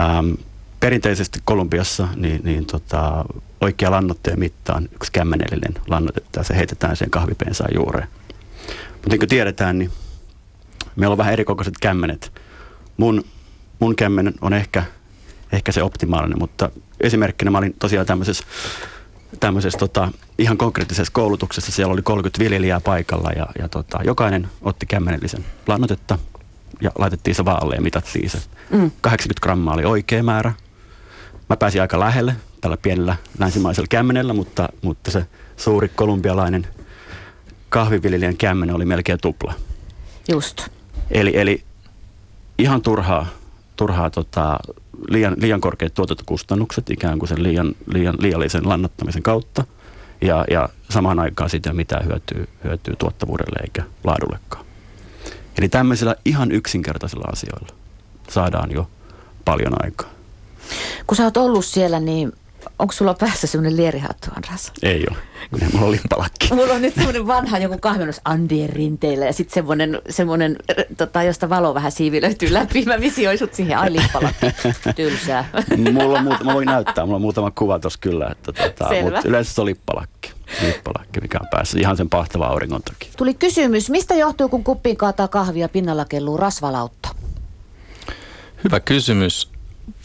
Ähm, 0.01 0.33
perinteisesti 0.81 1.41
Kolumbiassa 1.45 2.09
niin, 2.17 2.41
niin 2.45 2.67
tota, 2.67 3.25
oikea 3.61 3.91
lannoitteen 3.91 4.39
mitta 4.39 4.75
on 4.75 4.89
yksi 4.95 5.13
kämmenellinen 5.13 5.75
lannoitetta 5.87 6.41
ja 6.41 6.45
se 6.45 6.57
heitetään 6.57 6.97
sen 6.97 7.11
kahvipensaan 7.11 7.75
juureen. 7.75 8.09
Mutta 8.93 9.09
niin 9.09 9.19
kuin 9.19 9.29
tiedetään, 9.29 9.79
niin 9.79 9.91
meillä 10.97 11.13
on 11.13 11.19
vähän 11.19 11.33
erikokoiset 11.33 11.75
kämmenet. 11.81 12.33
Mun, 12.97 13.25
mun 13.85 13.97
kämmen 13.97 14.35
on 14.41 14.53
ehkä, 14.53 14.85
ehkä 15.53 15.73
se 15.73 15.83
optimaalinen, 15.83 16.39
mutta 16.39 16.71
esimerkkinä 17.01 17.51
mä 17.51 17.59
olin 17.59 17.75
tosiaan 17.79 18.07
tämmöisessä, 18.07 18.45
tämmöisessä 19.41 19.79
tota, 19.79 20.13
ihan 20.39 20.57
konkreettisessa 20.57 21.13
koulutuksessa. 21.13 21.73
Siellä 21.73 21.93
oli 21.93 22.03
30 22.03 22.45
viljelijää 22.45 22.81
paikalla 22.81 23.31
ja, 23.31 23.47
ja 23.59 23.69
tota, 23.69 23.99
jokainen 24.05 24.49
otti 24.63 24.87
kämmenellisen 24.87 25.45
lannotetta 25.67 26.19
ja 26.81 26.91
laitettiin 26.99 27.35
se 27.35 27.45
vaalle 27.45 27.75
ja 27.75 27.81
mitattiin 27.81 28.31
se. 28.31 28.39
Mm. 28.71 28.91
80 29.01 29.43
grammaa 29.43 29.75
oli 29.75 29.85
oikea 29.85 30.23
määrä. 30.23 30.53
Mä 31.49 31.57
pääsin 31.57 31.81
aika 31.81 32.01
lähelle 32.01 32.37
tällä 32.61 32.77
pienellä 32.77 33.17
länsimaisella 33.39 33.87
kämmenellä, 33.91 34.33
mutta, 34.33 34.69
mutta 34.83 35.11
se 35.11 35.27
suuri 35.57 35.89
kolumbialainen 35.89 36.67
kahviviljelijän 37.69 38.37
kämmenen 38.37 38.77
oli 38.77 38.85
melkein 38.85 39.19
tupla. 39.23 39.55
Just. 40.29 40.69
Eli, 41.11 41.33
eli 41.35 41.65
ihan 42.59 42.83
turhaa, 42.83 43.27
turhaa 43.77 44.11
tota, 44.11 44.59
liian, 45.09 45.37
liian 45.39 45.61
korkeat 45.61 45.95
tuotantokustannukset 45.95 46.91
ikään 46.91 47.19
kuin 47.19 47.29
sen 47.29 47.43
liian, 47.43 47.75
liian, 47.87 48.15
liiallisen 48.19 48.69
lannottamisen 48.69 49.23
kautta. 49.23 49.65
Ja, 50.21 50.45
ja 50.51 50.69
samaan 50.91 51.19
aikaan 51.19 51.51
siitä 51.51 51.73
mitään 51.73 52.07
hyötyä, 52.07 52.45
hyötyä 52.65 52.95
tuottavuudelle 52.99 53.59
eikä 53.63 53.83
laadullekaan. 54.05 54.65
Eli 55.59 55.69
tämmöisillä 55.69 56.17
ihan 56.25 56.53
yksinkertaisilla 56.53 57.29
asioilla 57.33 57.75
saadaan 58.29 58.71
jo 58.71 58.89
paljon 59.45 59.85
aikaa. 59.85 60.11
Kun 61.07 61.17
sä 61.17 61.25
oot 61.25 61.37
ollut 61.37 61.65
siellä, 61.65 62.01
niin 62.01 62.33
onko 62.79 62.93
sulla 62.93 63.15
päässä 63.15 63.47
semmoinen 63.47 63.77
lierihattu, 63.77 64.27
Andras? 64.37 64.73
Ei 64.83 65.05
ole. 65.11 65.19
Mulla 65.73 65.87
on 65.87 65.93
lippalakki. 65.93 66.55
Mulla 66.55 66.75
on 66.75 66.83
nyt 66.83 66.95
semmoinen 66.95 67.27
vanha 67.27 67.59
joku 67.59 67.79
kahvennus 67.79 68.21
Andien 68.25 68.71
rinteillä 68.71 69.25
ja 69.25 69.33
sitten 69.33 69.55
semmoinen, 69.55 70.03
semmoinen 70.11 70.57
tota, 70.97 71.23
josta 71.23 71.49
valo 71.49 71.75
vähän 71.75 71.93
siivi 71.93 72.23
löytyy 72.23 72.53
läpi. 72.53 72.85
Mä 72.85 73.01
visioin 73.01 73.39
sut 73.39 73.55
siihen, 73.55 73.79
ai 73.79 73.93
lippalakki. 73.93 74.47
Tylsää. 74.97 75.49
mulla 75.93 76.19
on 76.19 76.25
muuta, 76.25 76.45
mä 76.45 76.55
voin 76.55 76.67
näyttää, 76.67 77.05
mulla 77.05 77.17
on 77.17 77.23
muutama 77.23 77.51
kuva 77.51 77.79
tuossa 77.79 77.99
kyllä. 78.03 78.29
Että, 78.33 78.53
tota, 78.53 78.89
mutta 79.03 79.21
yleensä 79.25 79.55
se 79.55 79.61
on 79.61 79.67
lippalakki. 79.67 80.33
Lippalakki, 80.63 81.21
mikä 81.21 81.39
on 81.41 81.49
päässä 81.51 81.79
ihan 81.79 81.97
sen 81.97 82.09
pahtava 82.09 82.47
auringon 82.47 82.83
takia. 82.83 83.11
Tuli 83.17 83.35
kysymys, 83.35 83.91
mistä 83.91 84.15
johtuu, 84.15 84.49
kun 84.49 84.65
kuppiin 84.65 84.97
kaataa 84.97 85.29
kahvia 85.29 85.69
pinnalla 85.69 86.05
kelluu 86.05 86.37
rasvalautta? 86.37 87.09
Hyvä 88.65 88.81
kysymys 88.81 89.54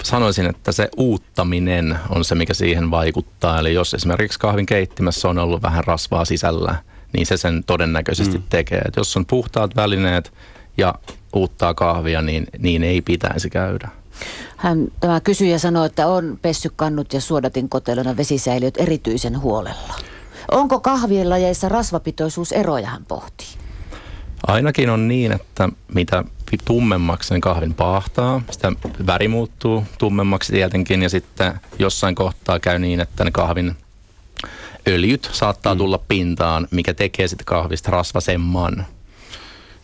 sanoisin, 0.03 0.45
että 0.45 0.71
se 0.71 0.89
uuttaminen 0.97 1.99
on 2.09 2.25
se, 2.25 2.35
mikä 2.35 2.53
siihen 2.53 2.91
vaikuttaa. 2.91 3.59
Eli 3.59 3.73
jos 3.73 3.93
esimerkiksi 3.93 4.39
kahvin 4.39 4.65
keittimässä 4.65 5.29
on 5.29 5.37
ollut 5.37 5.61
vähän 5.61 5.83
rasvaa 5.83 6.25
sisällä, 6.25 6.75
niin 7.13 7.25
se 7.25 7.37
sen 7.37 7.63
todennäköisesti 7.63 8.37
mm. 8.37 8.43
tekee. 8.49 8.81
Et 8.87 8.95
jos 8.95 9.17
on 9.17 9.25
puhtaat 9.25 9.75
välineet 9.75 10.33
ja 10.77 10.95
uuttaa 11.33 11.73
kahvia, 11.73 12.21
niin 12.21 12.47
niin 12.59 12.83
ei 12.83 13.01
pitäisi 13.01 13.49
käydä. 13.49 13.89
Hän, 14.57 14.87
tämä 14.99 15.19
kysyjä 15.19 15.57
sanoi, 15.57 15.85
että 15.85 16.07
on 16.07 16.39
pessy 16.41 16.71
kannut 16.75 17.13
ja 17.13 17.21
suodatin 17.21 17.69
kotelona 17.69 18.17
vesisäiliöt 18.17 18.77
erityisen 18.77 19.41
huolella. 19.41 19.95
Onko 20.51 20.79
kahvien 20.79 21.29
lajeissa 21.29 21.69
rasvapitoisuus 21.69 22.51
eroja, 22.51 22.87
hän 22.87 23.05
pohtii? 23.05 23.47
Ainakin 24.47 24.89
on 24.89 25.07
niin, 25.07 25.31
että 25.31 25.69
mitä 25.93 26.23
tummemmaksi 26.65 27.27
sen 27.27 27.41
kahvin 27.41 27.73
paahtaa, 27.73 28.41
sitä 28.51 28.71
väri 29.05 29.27
muuttuu 29.27 29.85
tummemmaksi 29.97 30.53
tietenkin 30.53 31.03
ja 31.03 31.09
sitten 31.09 31.53
jossain 31.79 32.15
kohtaa 32.15 32.59
käy 32.59 32.79
niin, 32.79 32.99
että 32.99 33.23
ne 33.23 33.31
kahvin 33.31 33.75
öljyt 34.87 35.29
saattaa 35.33 35.73
mm. 35.73 35.77
tulla 35.77 35.97
pintaan, 35.97 36.67
mikä 36.71 36.93
tekee 36.93 37.27
sitten 37.27 37.45
kahvista 37.45 37.91
rasvasemman. 37.91 38.85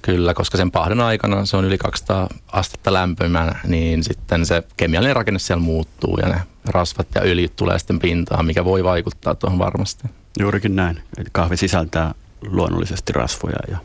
Kyllä, 0.02 0.34
koska 0.34 0.58
sen 0.58 0.72
pahdon 0.72 1.02
aikana 1.02 1.46
se 1.46 1.58
on 1.58 1.66
yli 1.66 1.78
200 1.78 2.30
astetta 2.52 2.94
lämpömään, 2.94 3.60
niin 3.68 4.04
sitten 4.04 4.46
se 4.46 4.64
kemiallinen 4.78 5.16
rakenne 5.16 5.40
siellä 5.40 5.64
muuttuu 5.64 6.18
ja 6.22 6.30
ne 6.30 6.42
rasvat 6.66 7.08
ja 7.16 7.22
öljyt 7.22 7.56
tulee 7.56 7.80
sitten 7.80 8.00
pintaan, 8.00 8.46
mikä 8.46 8.66
voi 8.66 8.84
vaikuttaa 8.84 9.36
tuohon 9.36 9.60
varmasti. 9.60 10.04
Juurikin 10.40 10.76
näin. 10.76 11.02
Eli 11.18 11.28
kahvi 11.32 11.58
sisältää 11.58 12.14
luonnollisesti 12.42 13.14
rasvoja 13.14 13.60
ja 13.72 13.78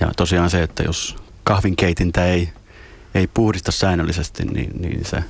ja 0.00 0.12
tosiaan 0.16 0.50
se, 0.50 0.62
että 0.62 0.82
jos 0.82 1.16
kahvinkeitintä 1.48 2.24
ei, 2.24 2.48
ei 3.14 3.26
puhdista 3.26 3.72
säännöllisesti, 3.72 4.44
niin, 4.44 4.82
niin 4.82 5.04
se 5.04 5.24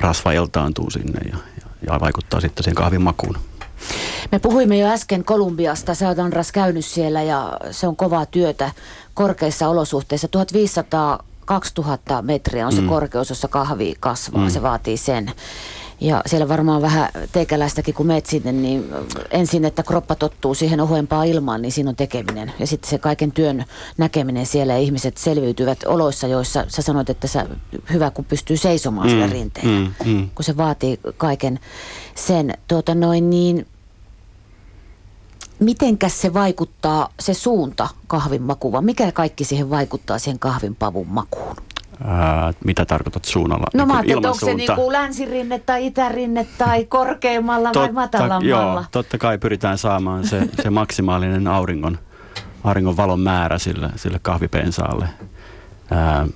rasva 0.00 0.32
eltaantuu 0.32 0.90
sinne 0.90 1.20
ja, 1.30 1.36
ja, 1.60 1.92
ja 1.92 2.00
vaikuttaa 2.00 2.40
sitten 2.40 2.64
siihen 2.64 2.74
kahvin 2.74 3.02
makuun. 3.02 3.38
Me 4.32 4.38
puhuimme 4.38 4.78
jo 4.78 4.86
äsken 4.86 5.24
Kolumbiasta. 5.24 5.94
Sä 5.94 6.08
oot 6.08 6.18
Andras 6.18 6.52
käynyt 6.52 6.84
siellä 6.84 7.22
ja 7.22 7.58
se 7.70 7.86
on 7.86 7.96
kovaa 7.96 8.26
työtä 8.26 8.70
korkeissa 9.14 9.68
olosuhteissa. 9.68 10.28
1500 10.28 11.24
2000 11.44 12.22
metriä 12.22 12.66
on 12.66 12.72
se 12.72 12.80
mm. 12.80 12.88
korkeus, 12.88 13.28
jossa 13.28 13.48
kahvi 13.48 13.94
kasvaa. 14.00 14.44
Mm. 14.44 14.50
Se 14.50 14.62
vaatii 14.62 14.96
sen. 14.96 15.32
Ja 16.02 16.22
siellä 16.26 16.48
varmaan 16.48 16.82
vähän 16.82 17.08
teikäläistäkin, 17.32 17.94
kun 17.94 18.06
meet 18.06 18.26
sinne, 18.26 18.52
niin 18.52 18.84
ensin, 19.30 19.64
että 19.64 19.82
kroppa 19.82 20.14
tottuu 20.14 20.54
siihen 20.54 20.80
ohuempaan 20.80 21.26
ilmaan, 21.26 21.62
niin 21.62 21.72
siinä 21.72 21.90
on 21.90 21.96
tekeminen. 21.96 22.52
Ja 22.58 22.66
sitten 22.66 22.90
se 22.90 22.98
kaiken 22.98 23.32
työn 23.32 23.64
näkeminen 23.98 24.46
siellä 24.46 24.72
ja 24.72 24.78
ihmiset 24.78 25.16
selviytyvät 25.16 25.78
oloissa, 25.86 26.26
joissa 26.26 26.64
sä 26.68 26.82
sanoit, 26.82 27.10
että 27.10 27.26
sä, 27.26 27.46
hyvä 27.92 28.10
kun 28.10 28.24
pystyy 28.24 28.56
seisomaan 28.56 29.06
mm, 29.06 29.10
sillä 29.10 29.26
rinteellä, 29.26 29.80
mm, 29.80 30.12
mm. 30.12 30.30
kun 30.34 30.44
se 30.44 30.56
vaatii 30.56 31.00
kaiken 31.16 31.60
sen. 32.14 32.54
Tuota 32.68 32.94
noin 32.94 33.30
niin, 33.30 33.66
mitenkäs 35.58 36.20
se 36.20 36.34
vaikuttaa, 36.34 37.08
se 37.20 37.34
suunta 37.34 37.88
kahvin 38.06 38.42
makuun, 38.42 38.84
mikä 38.84 39.12
kaikki 39.12 39.44
siihen 39.44 39.70
vaikuttaa 39.70 40.18
siihen 40.18 40.38
kahvin 40.38 40.74
pavun 40.74 41.08
makuun? 41.08 41.56
Ää, 42.04 42.52
mitä 42.64 42.84
tarkoitat 42.84 43.24
suunnalla? 43.24 43.66
No 43.74 43.78
niin 43.78 43.88
mä 43.88 43.94
ajattelin, 43.94 44.26
onko 44.26 44.46
se 44.46 44.54
niin 44.54 44.74
kuin 44.74 44.92
länsirinne 44.92 45.58
tai 45.58 45.86
itärinne 45.86 46.46
tai 46.58 46.84
korkeammalla 46.98 47.70
totta, 47.70 47.80
vai 47.80 47.92
matalammalla? 47.92 48.48
Joo, 48.48 48.84
totta 48.90 49.18
kai 49.18 49.38
pyritään 49.38 49.78
saamaan 49.78 50.26
se, 50.26 50.48
se 50.62 50.70
maksimaalinen 50.70 51.46
auringon, 51.46 51.98
auringon 52.64 52.96
valon 52.96 53.20
määrä 53.20 53.58
sille, 53.58 53.90
sille 53.96 54.18
kahvipensaalle. 54.22 55.08
Ää, 55.90 56.26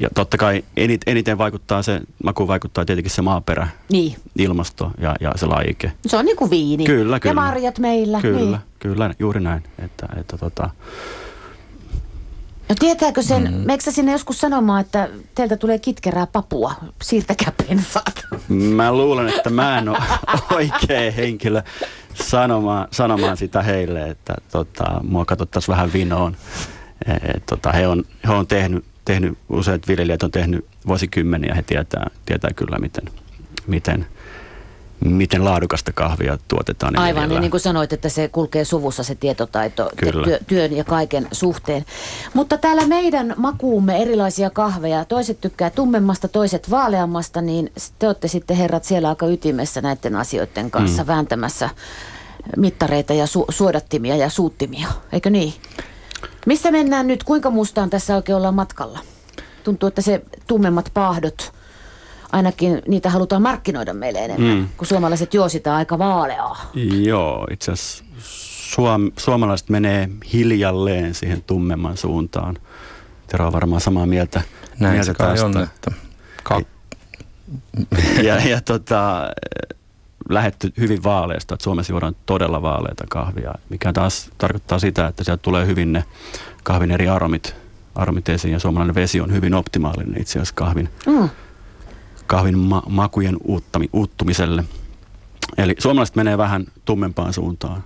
ja 0.00 0.08
totta 0.14 0.36
kai 0.36 0.64
enit, 0.76 1.00
eniten 1.06 1.38
vaikuttaa 1.38 1.82
se, 1.82 2.00
maku 2.24 2.48
vaikuttaa 2.48 2.84
tietenkin 2.84 3.10
se 3.10 3.22
maaperä, 3.22 3.68
niin. 3.92 4.16
ilmasto 4.38 4.90
ja, 4.98 5.16
ja 5.20 5.32
se 5.36 5.46
laike. 5.46 5.92
Se 6.06 6.16
on 6.16 6.24
niin 6.24 6.36
kuin 6.36 6.50
viini. 6.50 6.84
Kyllä, 6.84 7.20
kyllä. 7.20 7.30
Ja 7.30 7.34
marjat 7.34 7.78
meillä. 7.78 8.20
Kyllä, 8.20 8.38
niin. 8.38 8.58
kyllä, 8.78 9.14
juuri 9.18 9.40
näin. 9.40 9.62
Että, 9.78 10.08
että 10.16 10.38
tota, 10.38 10.70
No 12.72 12.76
tietääkö 12.78 13.22
sen, 13.22 13.42
mm. 13.42 13.56
meikö 13.66 13.90
sinne 13.90 14.12
joskus 14.12 14.40
sanomaan, 14.40 14.80
että 14.80 15.08
teiltä 15.34 15.56
tulee 15.56 15.78
kitkerää 15.78 16.26
papua, 16.26 16.74
siirtäkää 17.02 17.52
pensaat? 17.66 18.26
Mä 18.48 18.92
luulen, 18.92 19.28
että 19.28 19.50
mä 19.50 19.78
en 19.78 19.88
ole 19.88 19.98
oikea 20.56 21.10
henkilö 21.16 21.62
sanomaan, 22.14 22.88
sanomaan 22.90 23.36
sitä 23.36 23.62
heille, 23.62 24.10
että 24.10 24.34
tota, 24.52 25.00
mua 25.02 25.24
katsottaisiin 25.24 25.72
vähän 25.72 25.92
vinoon. 25.92 26.36
E, 27.06 27.12
et, 27.34 27.46
tota, 27.46 27.72
he, 27.72 27.88
on, 27.88 28.04
he 28.26 28.32
on 28.32 28.46
tehnyt, 28.46 28.84
tehnyt, 29.04 29.38
useat 29.48 29.88
viljelijät 29.88 30.22
on 30.22 30.30
tehnyt 30.30 30.66
vuosikymmeniä, 30.86 31.54
he 31.54 31.62
tietää, 31.62 32.10
tietää 32.26 32.50
kyllä 32.56 32.78
miten, 32.78 33.04
miten, 33.66 34.06
miten 35.04 35.44
laadukasta 35.44 35.92
kahvia 35.92 36.38
tuotetaan. 36.48 36.98
Aivan, 36.98 37.28
niin, 37.28 37.40
niin 37.40 37.50
kuin 37.50 37.60
sanoit, 37.60 37.92
että 37.92 38.08
se 38.08 38.28
kulkee 38.28 38.64
suvussa 38.64 39.02
se 39.02 39.14
tietotaito 39.14 39.90
työ, 40.24 40.38
työn 40.46 40.76
ja 40.76 40.84
kaiken 40.84 41.28
suhteen. 41.32 41.84
Mutta 42.34 42.58
täällä 42.58 42.86
meidän 42.86 43.34
makuumme 43.36 44.02
erilaisia 44.02 44.50
kahveja. 44.50 45.04
Toiset 45.04 45.40
tykkää 45.40 45.70
tummemmasta, 45.70 46.28
toiset 46.28 46.70
vaaleammasta, 46.70 47.40
niin 47.40 47.72
te 47.98 48.06
olette 48.06 48.28
sitten 48.28 48.56
herrat 48.56 48.84
siellä 48.84 49.08
aika 49.08 49.26
ytimessä 49.26 49.80
näiden 49.80 50.16
asioiden 50.16 50.70
kanssa 50.70 51.02
mm. 51.02 51.06
vääntämässä 51.06 51.70
mittareita 52.56 53.14
ja 53.14 53.24
su- 53.24 53.52
suodattimia 53.52 54.16
ja 54.16 54.30
suuttimia, 54.30 54.88
eikö 55.12 55.30
niin? 55.30 55.54
Missä 56.46 56.70
mennään 56.70 57.06
nyt? 57.06 57.24
Kuinka 57.24 57.50
mustaan 57.50 57.90
tässä 57.90 58.16
oikein 58.16 58.36
ollaan 58.36 58.54
matkalla? 58.54 58.98
Tuntuu, 59.64 59.86
että 59.86 60.02
se 60.02 60.22
tummemmat 60.46 60.90
paahdot, 60.94 61.52
ainakin 62.32 62.82
niitä 62.88 63.10
halutaan 63.10 63.42
markkinoida 63.42 63.94
meille 63.94 64.24
enemmän, 64.24 64.56
mm. 64.56 64.68
kun 64.76 64.86
suomalaiset 64.86 65.34
juositaan 65.34 65.76
aika 65.76 65.98
vaaleaa. 65.98 66.70
Joo, 67.02 67.46
itse 67.50 67.72
asiassa 67.72 68.04
suom- 68.72 69.12
suomalaiset 69.16 69.68
menee 69.68 70.08
hiljalleen 70.32 71.14
siihen 71.14 71.42
tummemman 71.42 71.96
suuntaan. 71.96 72.58
Tero 73.26 73.46
on 73.46 73.52
varmaan 73.52 73.80
samaa 73.80 74.06
mieltä. 74.06 74.42
Näin 74.80 74.92
mieltä 74.92 75.06
se 75.06 75.14
kai 75.14 75.40
on, 75.40 75.62
että 75.62 75.90
ka- 76.42 76.60
ja, 78.28 78.48
ja 78.48 78.60
tota, 78.60 79.30
lähetty 80.28 80.72
hyvin 80.78 81.02
vaaleista, 81.02 81.54
että 81.54 81.64
Suomessa 81.64 81.92
juodaan 81.92 82.16
todella 82.26 82.62
vaaleita 82.62 83.04
kahvia, 83.08 83.54
mikä 83.68 83.92
taas 83.92 84.30
tarkoittaa 84.38 84.78
sitä, 84.78 85.06
että 85.06 85.24
sieltä 85.24 85.42
tulee 85.42 85.66
hyvin 85.66 85.92
ne 85.92 86.04
kahvin 86.62 86.90
eri 86.90 87.08
aromit, 87.08 87.54
aromit 87.94 88.28
esiin 88.28 88.52
ja 88.52 88.58
suomalainen 88.58 88.94
vesi 88.94 89.20
on 89.20 89.32
hyvin 89.32 89.54
optimaalinen 89.54 90.20
itse 90.20 90.32
asiassa 90.38 90.54
kahvin, 90.54 90.88
mm. 91.06 91.28
Kahvin 92.26 92.58
ma- 92.58 92.82
makujen 92.88 93.36
uuttami, 93.44 93.88
uuttumiselle. 93.92 94.64
Eli 95.58 95.74
suomalaiset 95.78 96.16
menee 96.16 96.38
vähän 96.38 96.66
tummempaan 96.84 97.32
suuntaan. 97.32 97.84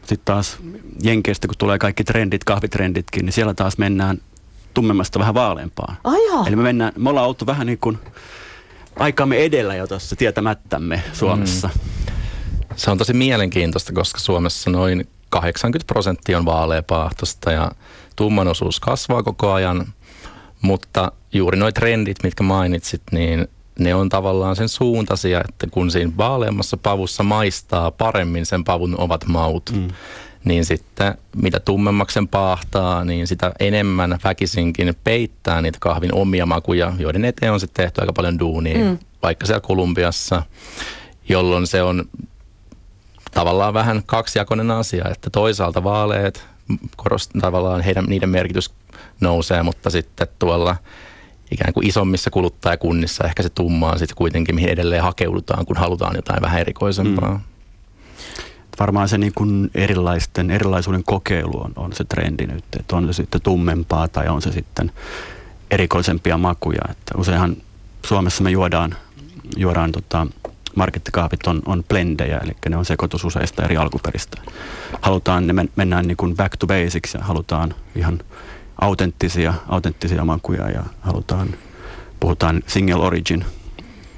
Sitten 0.00 0.24
taas 0.24 0.58
Jenkeistä, 1.02 1.48
kun 1.48 1.56
tulee 1.58 1.78
kaikki 1.78 2.04
trendit, 2.04 2.44
kahvitrenditkin, 2.44 3.24
niin 3.24 3.32
siellä 3.32 3.54
taas 3.54 3.78
mennään 3.78 4.18
tummemmasta 4.74 5.18
vähän 5.18 5.34
vaaleampaan. 5.34 5.96
Eli 6.46 6.56
me, 6.56 6.62
mennään, 6.62 6.92
me 6.96 7.10
ollaan 7.10 7.26
oltu 7.28 7.46
vähän 7.46 7.66
niin 7.66 7.78
kuin 7.78 7.98
aikaamme 8.98 9.36
edellä 9.36 9.74
jo 9.74 9.86
tuossa 9.86 10.16
tietämättämme 10.16 11.02
Suomessa. 11.12 11.70
Mm. 11.74 11.80
Se 12.76 12.90
on 12.90 12.98
tosi 12.98 13.12
mielenkiintoista, 13.12 13.92
koska 13.92 14.18
Suomessa 14.18 14.70
noin 14.70 15.08
80 15.30 15.92
prosenttia 15.92 16.38
on 16.38 16.44
vaaleapaahtosta 16.44 17.52
ja 17.52 17.70
tumman 18.16 18.48
osuus 18.48 18.80
kasvaa 18.80 19.22
koko 19.22 19.52
ajan, 19.52 19.86
mutta 20.62 21.12
juuri 21.32 21.58
nuo 21.58 21.72
trendit, 21.72 22.22
mitkä 22.22 22.42
mainitsit, 22.42 23.02
niin 23.12 23.48
ne 23.78 23.94
on 23.94 24.08
tavallaan 24.08 24.56
sen 24.56 24.68
suuntaisia, 24.68 25.40
että 25.48 25.66
kun 25.70 25.90
siinä 25.90 26.12
vaaleammassa 26.16 26.76
pavussa 26.76 27.22
maistaa 27.22 27.90
paremmin 27.90 28.46
sen 28.46 28.64
pavun 28.64 29.00
ovat 29.00 29.26
maut, 29.26 29.70
mm 29.74 29.88
niin 30.44 30.64
sitten 30.64 31.14
mitä 31.36 31.60
tummemmaksi 31.60 32.14
sen 32.14 32.28
paahtaa, 32.28 33.04
niin 33.04 33.26
sitä 33.26 33.52
enemmän 33.60 34.18
väkisinkin 34.24 34.96
peittää 35.04 35.62
niitä 35.62 35.78
kahvin 35.80 36.14
omia 36.14 36.46
makuja, 36.46 36.92
joiden 36.98 37.24
eteen 37.24 37.52
on 37.52 37.60
sitten 37.60 37.84
tehty 37.84 38.00
aika 38.00 38.12
paljon 38.12 38.38
duunia, 38.38 38.84
mm. 38.84 38.98
vaikka 39.22 39.46
siellä 39.46 39.60
Kolumbiassa, 39.60 40.42
jolloin 41.28 41.66
se 41.66 41.82
on 41.82 42.04
tavallaan 43.34 43.74
vähän 43.74 44.02
kaksijakoinen 44.06 44.70
asia, 44.70 45.04
että 45.10 45.30
toisaalta 45.30 45.84
vaaleet, 45.84 46.46
korost, 46.96 47.30
tavallaan 47.40 47.80
heidän, 47.80 48.04
niiden 48.04 48.28
merkitys 48.28 48.70
nousee, 49.20 49.62
mutta 49.62 49.90
sitten 49.90 50.28
tuolla 50.38 50.76
ikään 51.50 51.72
kuin 51.72 51.86
isommissa 51.86 52.30
kuluttajakunnissa 52.30 53.24
ehkä 53.24 53.42
se 53.42 53.48
tummaa 53.48 53.98
sitten 53.98 54.16
kuitenkin, 54.16 54.54
mihin 54.54 54.70
edelleen 54.70 55.02
hakeudutaan, 55.02 55.66
kun 55.66 55.76
halutaan 55.76 56.16
jotain 56.16 56.42
vähän 56.42 56.60
erikoisempaa. 56.60 57.30
Mm 57.30 57.40
varmaan 58.80 59.08
se 59.08 59.18
niin 59.18 59.32
kuin 59.34 59.70
erilaisten, 59.74 60.50
erilaisuuden 60.50 61.04
kokeilu 61.04 61.60
on, 61.60 61.72
on 61.76 61.92
se 61.92 62.04
trendi 62.04 62.46
nyt, 62.46 62.64
että 62.80 62.96
on 62.96 63.06
se 63.06 63.12
sitten 63.12 63.40
tummempaa 63.40 64.08
tai 64.08 64.28
on 64.28 64.42
se 64.42 64.52
sitten 64.52 64.92
erikoisempia 65.70 66.38
makuja. 66.38 66.82
Että 66.90 67.14
useinhan 67.16 67.56
Suomessa 68.06 68.44
me 68.44 68.50
juodaan, 68.50 68.96
juodaan 69.56 69.92
tota, 69.92 70.26
markettikahvit 70.76 71.46
on, 71.46 71.62
on 71.66 71.84
blendejä, 71.88 72.38
eli 72.38 72.52
ne 72.68 72.76
on 72.76 72.84
sekoitus 72.84 73.24
useista 73.24 73.64
eri 73.64 73.76
alkuperistä. 73.76 74.40
Halutaan, 75.00 75.46
ne 75.46 75.52
men, 75.52 75.68
mennään 75.76 76.06
niin 76.06 76.16
kuin 76.16 76.36
back 76.36 76.56
to 76.56 76.66
basics 76.66 77.14
ja 77.14 77.20
halutaan 77.20 77.74
ihan 77.96 78.18
autenttisia, 78.80 79.54
autenttisia 79.68 80.24
makuja 80.24 80.70
ja 80.70 80.84
halutaan, 81.00 81.48
puhutaan 82.20 82.62
single 82.66 83.06
origin 83.06 83.44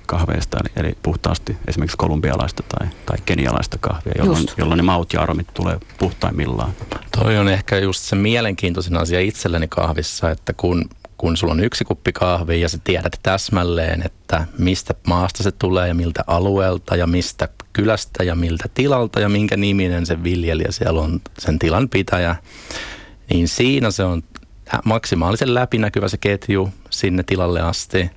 kahveista, 0.07 0.59
eli, 0.61 0.87
eli 0.87 0.97
puhtaasti 1.03 1.57
esimerkiksi 1.69 1.97
kolumbialaista 1.97 2.63
tai, 2.79 2.89
tai 3.07 3.19
kenialaista 3.27 3.79
kahvia, 3.81 4.13
jolloin, 4.19 4.47
jolloin 4.57 4.77
ne 4.77 4.83
maut 4.83 5.13
ja 5.13 5.21
aromit 5.23 5.47
tulee 5.55 5.79
puhtaimmillaan. 5.99 6.73
Toi 7.19 7.39
on 7.39 7.49
ehkä 7.49 7.79
just 7.79 8.01
se 8.01 8.17
mielenkiintoisin 8.17 8.97
asia 8.97 9.21
itselleni 9.21 9.69
kahvissa, 9.69 10.31
että 10.31 10.53
kun, 10.53 10.85
kun 11.17 11.37
sulla 11.37 11.53
on 11.53 11.65
yksi 11.65 11.85
kuppi 11.85 12.13
kahvia 12.13 12.57
ja 12.57 12.69
sä 12.69 12.79
tiedät 12.85 13.19
täsmälleen, 13.23 14.03
että 14.07 14.47
mistä 14.59 14.95
maasta 15.07 15.43
se 15.43 15.53
tulee 15.53 15.89
ja 15.89 15.95
miltä 15.95 16.25
alueelta 16.27 16.97
ja 16.97 17.07
mistä 17.07 17.49
kylästä 17.73 18.25
ja 18.25 18.35
miltä 18.35 18.65
tilalta 18.75 19.21
ja 19.21 19.29
minkä 19.29 19.57
niminen 19.57 20.07
se 20.07 20.23
viljelijä 20.23 20.71
siellä 20.71 21.01
on, 21.01 21.21
sen 21.39 21.59
tilan 21.59 21.89
pitäjä, 21.89 22.37
niin 23.31 23.49
siinä 23.49 23.91
se 23.91 24.05
on 24.05 24.23
maksimaalisen 24.85 25.55
läpinäkyvä 25.55 26.09
se 26.09 26.17
ketju 26.17 26.71
sinne 26.91 27.23
tilalle 27.23 27.61
asti. 27.61 28.11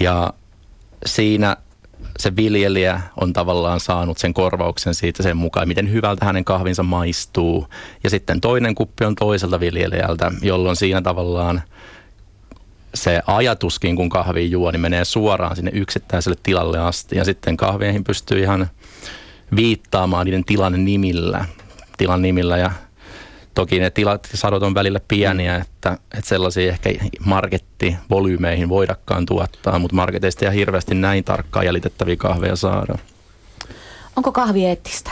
Ja 0.00 0.32
siinä 1.06 1.56
se 2.18 2.36
viljelijä 2.36 3.00
on 3.20 3.32
tavallaan 3.32 3.80
saanut 3.80 4.18
sen 4.18 4.34
korvauksen 4.34 4.94
siitä 4.94 5.22
sen 5.22 5.36
mukaan, 5.36 5.68
miten 5.68 5.92
hyvältä 5.92 6.24
hänen 6.24 6.44
kahvinsa 6.44 6.82
maistuu. 6.82 7.66
Ja 8.04 8.10
sitten 8.10 8.40
toinen 8.40 8.74
kuppi 8.74 9.04
on 9.04 9.14
toiselta 9.14 9.60
viljelijältä, 9.60 10.32
jolloin 10.42 10.76
siinä 10.76 11.02
tavallaan 11.02 11.62
se 12.94 13.22
ajatuskin, 13.26 13.96
kun 13.96 14.08
kahvi 14.08 14.50
juo, 14.50 14.70
niin 14.70 14.80
menee 14.80 15.04
suoraan 15.04 15.56
sinne 15.56 15.70
yksittäiselle 15.74 16.38
tilalle 16.42 16.78
asti. 16.78 17.16
Ja 17.16 17.24
sitten 17.24 17.56
kahvieihin 17.56 18.04
pystyy 18.04 18.40
ihan 18.40 18.70
viittaamaan 19.56 20.26
niiden 20.26 20.44
tilan 20.44 20.84
nimillä, 20.84 21.44
tilan 21.96 22.22
nimillä 22.22 22.56
ja 22.56 22.70
Toki 23.54 23.78
ne 23.80 23.90
tilat 23.90 24.28
ja 24.32 24.38
sadot 24.38 24.62
on 24.62 24.74
välillä 24.74 25.00
pieniä, 25.08 25.56
että, 25.56 25.98
että 26.18 26.28
sellaisia 26.28 26.72
ehkä 26.72 26.90
markettivolyymeihin 27.24 28.68
voidakaan 28.68 29.26
tuottaa, 29.26 29.78
mutta 29.78 29.96
marketeista 29.96 30.44
ei 30.44 30.54
hirveästi 30.54 30.94
näin 30.94 31.24
tarkkaan 31.24 31.66
jäljitettäviä 31.66 32.16
kahveja 32.16 32.56
saada. 32.56 32.94
Onko 34.16 34.32
kahvi 34.32 34.64
eettistä? 34.64 35.10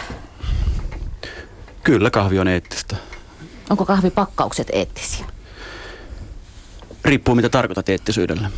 Kyllä 1.84 2.10
kahvi 2.10 2.38
on 2.38 2.48
eettistä. 2.48 2.96
Onko 3.70 3.84
kahvipakkaukset 3.84 4.68
eettisiä? 4.72 5.26
Riippuu 7.04 7.34
mitä 7.34 7.48
tarkoitat 7.48 7.88
eettisyydellä. 7.88 8.50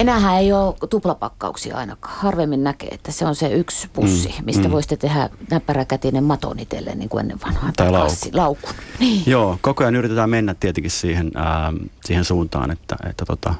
Enäähän 0.00 0.36
ei 0.36 0.52
ole 0.52 0.74
tuplapakkauksia 0.90 1.76
ainakaan. 1.76 2.14
Harvemmin 2.18 2.64
näkee, 2.64 2.88
että 2.88 3.12
se 3.12 3.26
on 3.26 3.34
se 3.34 3.52
yksi 3.52 3.88
pussi, 3.92 4.28
mm, 4.28 4.44
mistä 4.44 4.68
mm. 4.68 4.72
voisitte 4.72 4.96
tehdä 4.96 5.30
näppäräkätinen 5.50 6.24
maton 6.24 6.58
itselle, 6.58 6.94
niin 6.94 7.08
kuin 7.08 7.20
ennen 7.20 7.40
vanhaa. 7.46 7.70
Tai 7.76 7.90
laukku. 7.90 8.28
laukku. 8.32 8.68
Niin. 8.98 9.22
Joo, 9.26 9.58
koko 9.60 9.84
ajan 9.84 9.96
yritetään 9.96 10.30
mennä 10.30 10.54
tietenkin 10.54 10.90
siihen, 10.90 11.30
ää, 11.34 11.72
siihen 12.04 12.24
suuntaan, 12.24 12.70
että, 12.70 12.96
että 13.10 13.24
tota, 13.24 13.54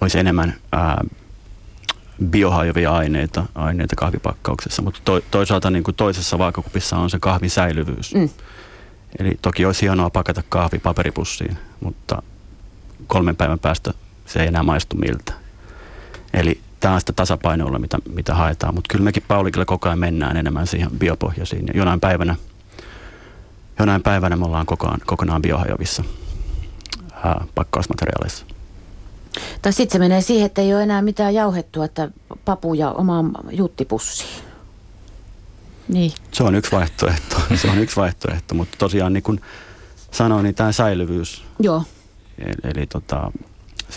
olisi 0.00 0.18
enemmän 0.18 0.54
ää, 0.72 1.04
biohajoavia 2.30 2.92
aineita, 2.92 3.44
aineita 3.54 3.96
kahvipakkauksessa, 3.96 4.82
mutta 4.82 5.00
to, 5.04 5.20
toisaalta 5.30 5.70
niin 5.70 5.84
kuin 5.84 5.94
toisessa 5.94 6.38
vaakakupissa 6.38 6.96
on 6.96 7.10
se 7.10 7.18
kahvin 7.18 7.50
säilyvyys. 7.50 8.14
Mm. 8.14 8.28
Eli 9.18 9.38
toki 9.42 9.64
olisi 9.64 9.82
hienoa 9.82 10.10
pakata 10.10 10.42
kahvi 10.48 10.78
paperipussiin, 10.78 11.58
mutta 11.80 12.22
kolmen 13.06 13.36
päivän 13.36 13.58
päästä 13.58 13.94
se 14.28 14.40
ei 14.40 14.46
enää 14.46 14.62
maistu 14.62 14.96
miltä. 14.96 15.32
Eli 16.34 16.60
tämä 16.80 16.94
on 16.94 17.00
sitä 17.00 17.12
tasapainoilla, 17.12 17.78
mitä, 17.78 17.98
mitä 18.14 18.34
haetaan. 18.34 18.74
Mutta 18.74 18.88
kyllä 18.92 19.04
mekin 19.04 19.22
Paulikilla 19.28 19.64
koko 19.64 19.88
ajan 19.88 19.98
mennään 19.98 20.36
enemmän 20.36 20.66
siihen 20.66 20.90
biopohjaisiin. 20.98 21.66
Ja 21.66 21.72
jonain 21.76 22.00
päivänä, 22.00 22.36
jonain 23.78 24.02
päivänä 24.02 24.36
me 24.36 24.44
ollaan 24.44 24.66
kokonaan, 24.66 25.00
kokonaan 25.06 25.42
biohajoavissa 25.42 26.04
ää, 27.24 27.44
pakkausmateriaaleissa. 27.54 28.46
Tai 29.62 29.72
sitten 29.72 29.92
se 29.92 29.98
menee 29.98 30.20
siihen, 30.20 30.46
että 30.46 30.62
ei 30.62 30.74
ole 30.74 30.82
enää 30.82 31.02
mitään 31.02 31.34
jauhettua, 31.34 31.84
että 31.84 32.08
papu 32.44 32.74
ja 32.74 32.90
oma 32.90 33.24
juttipussiin. 33.50 34.44
Niin. 35.88 36.12
Se 36.32 36.42
on 36.42 36.54
yksi 36.54 36.72
vaihtoehto, 36.72 37.36
se 37.54 37.70
on 37.70 37.78
yksi 37.78 37.96
vaihtoehto, 37.96 38.54
mutta 38.54 38.76
tosiaan 38.78 39.12
niin 39.12 39.22
kuin 39.22 39.40
sanoin, 40.10 40.44
niin 40.44 40.54
tämä 40.54 40.72
säilyvyys. 40.72 41.44
Joo. 41.60 41.82
Eli, 42.38 42.54
eli 42.64 42.86
tota, 42.86 43.32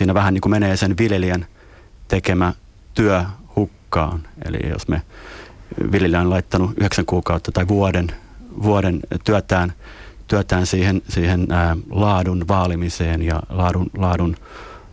siinä 0.02 0.14
vähän 0.14 0.34
niin 0.34 0.40
kuin 0.40 0.50
menee 0.50 0.76
sen 0.76 0.98
viljelijän 0.98 1.46
tekemä 2.08 2.52
työ 2.94 3.24
hukkaan. 3.56 4.22
Eli 4.44 4.70
jos 4.70 4.88
me 4.88 5.02
viljelijä 5.92 6.20
on 6.20 6.30
laittanut 6.30 6.70
yhdeksän 6.70 7.06
kuukautta 7.06 7.52
tai 7.52 7.68
vuoden, 7.68 8.06
vuoden 8.62 9.00
työtään, 9.24 9.72
työtään 10.28 10.66
siihen, 10.66 11.02
siihen 11.08 11.46
ää, 11.50 11.76
laadun 11.90 12.48
vaalimiseen 12.48 13.22
ja 13.22 13.42
laadun, 13.48 13.90
laadun 13.98 14.36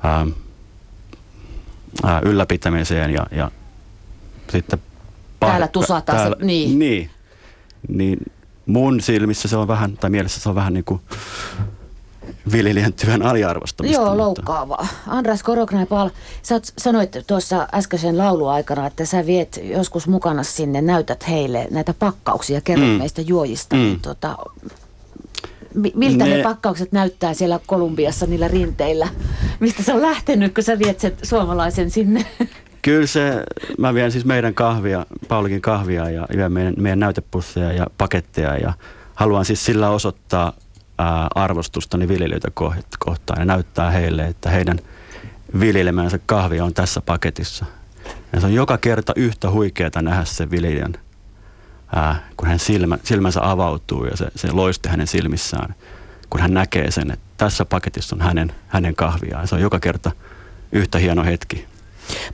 ää, 0.04 0.28
ää, 2.04 2.22
ylläpitämiseen 2.26 3.12
ja, 3.12 3.26
ja 3.32 3.52
sitten 4.52 4.80
täällä 5.39 5.67
tusataan 5.67 6.17
täällä, 6.17 6.38
se, 6.39 6.45
niin. 6.45 6.80
niin. 6.80 7.10
Niin 7.88 8.19
mun 8.65 9.02
silmissä 9.02 9.48
se 9.48 9.58
on 9.58 9.67
vähän, 9.67 9.98
tai 9.98 10.10
mielessä 10.10 10.39
se 10.41 10.50
on 10.50 10.56
vähän 10.56 10.74
niin 10.74 10.86
kuin 10.86 11.02
viljelijän 12.52 12.94
työn 12.94 13.22
aliarvostamista. 13.24 13.98
Joo, 14.02 14.06
mutta- 14.10 14.18
loukkaavaa. 14.24 14.88
Andras 15.08 15.44
Koroknaipal, 15.44 16.10
sä 16.44 16.56
oot- 16.58 16.74
sanoit 16.78 17.18
tuossa 17.28 17.68
äskeisen 17.74 18.18
lauluaikana, 18.18 18.88
että 18.88 19.06
sä 19.06 19.26
viet 19.26 19.60
joskus 19.63 20.08
mukana 20.08 20.44
sinne, 20.44 20.82
näytät 20.82 21.28
heille 21.30 21.68
näitä 21.72 21.94
pakkauksia, 22.00 22.62
kerrot 22.62 22.88
Mm. 22.89 22.94
meistä 22.94 23.22
juojista. 23.22 23.76
Mm. 23.76 23.82
Niin, 23.82 24.00
tota, 24.00 24.38
mi- 25.74 25.94
miltä 25.96 26.26
ne... 26.26 26.38
Ne- 26.38 26.44
pakkaukset 26.44 26.92
näyttää 26.92 27.34
siellä 27.34 27.60
Kolumbiassa 27.68 28.26
niillä 28.26 28.48
rinteillä? 28.48 29.08
Mistä 29.60 29.84
se 29.84 29.94
on 29.94 30.02
lähtenyt, 30.02 30.54
kun 30.54 30.63
sä 30.63 30.80
viet 30.80 31.00
sen 31.00 31.13
suomalaisen 31.24 31.92
sinne? 31.92 32.26
Kyllä 32.82 33.08
se, 33.08 33.44
mä 33.78 33.94
vien 33.94 34.12
siis 34.12 34.26
meidän 34.26 34.54
kahvia, 34.54 35.06
Paulikin 35.28 35.62
kahvia 35.62 36.10
ja 36.10 36.50
meidän, 36.50 36.74
meidän 36.78 37.00
näytepusseja 37.00 37.74
ja 37.74 37.88
paketteja 37.98 38.58
ja 38.58 38.74
haluan 39.15 39.46
siis 39.46 39.65
sillä 39.65 39.89
osoittaa 39.89 40.54
arvostustani 41.35 42.07
viljelijöitä 42.07 42.47
koht- 42.62 42.97
kohtaan 42.99 43.41
ja 43.41 43.45
näyttää 43.45 43.91
heille, 43.91 44.27
että 44.27 44.49
heidän 44.49 44.79
viljelemänsä 45.59 46.19
kahvia 46.25 46.65
on 46.65 46.73
tässä 46.73 47.01
paketissa. 47.01 47.65
Ja 48.33 48.39
se 48.39 48.45
on 48.45 48.53
joka 48.53 48.77
kerta 48.77 49.13
yhtä 49.15 49.51
huikeata 49.51 50.01
nähdä 50.01 50.25
se 50.25 50.51
viljelijän, 50.51 50.93
kun 52.38 52.47
hän 52.47 52.59
silmä, 52.59 52.97
silmänsä 53.03 53.39
avautuu 53.43 54.05
ja 54.05 54.17
se, 54.17 54.27
se 54.35 54.51
loiste 54.51 54.89
hänen 54.89 55.07
silmissään, 55.07 55.75
kun 56.29 56.41
hän 56.41 56.53
näkee 56.53 56.91
sen, 56.91 57.12
että 57.12 57.25
tässä 57.38 57.65
paketissa 57.65 58.15
on 58.15 58.21
hänen, 58.21 58.53
hänen 58.67 58.95
kahviaan. 58.95 59.47
Se 59.47 59.55
on 59.55 59.62
joka 59.62 59.79
kerta 59.79 60.12
yhtä 60.71 60.97
hieno 60.97 61.23
hetki. 61.23 61.65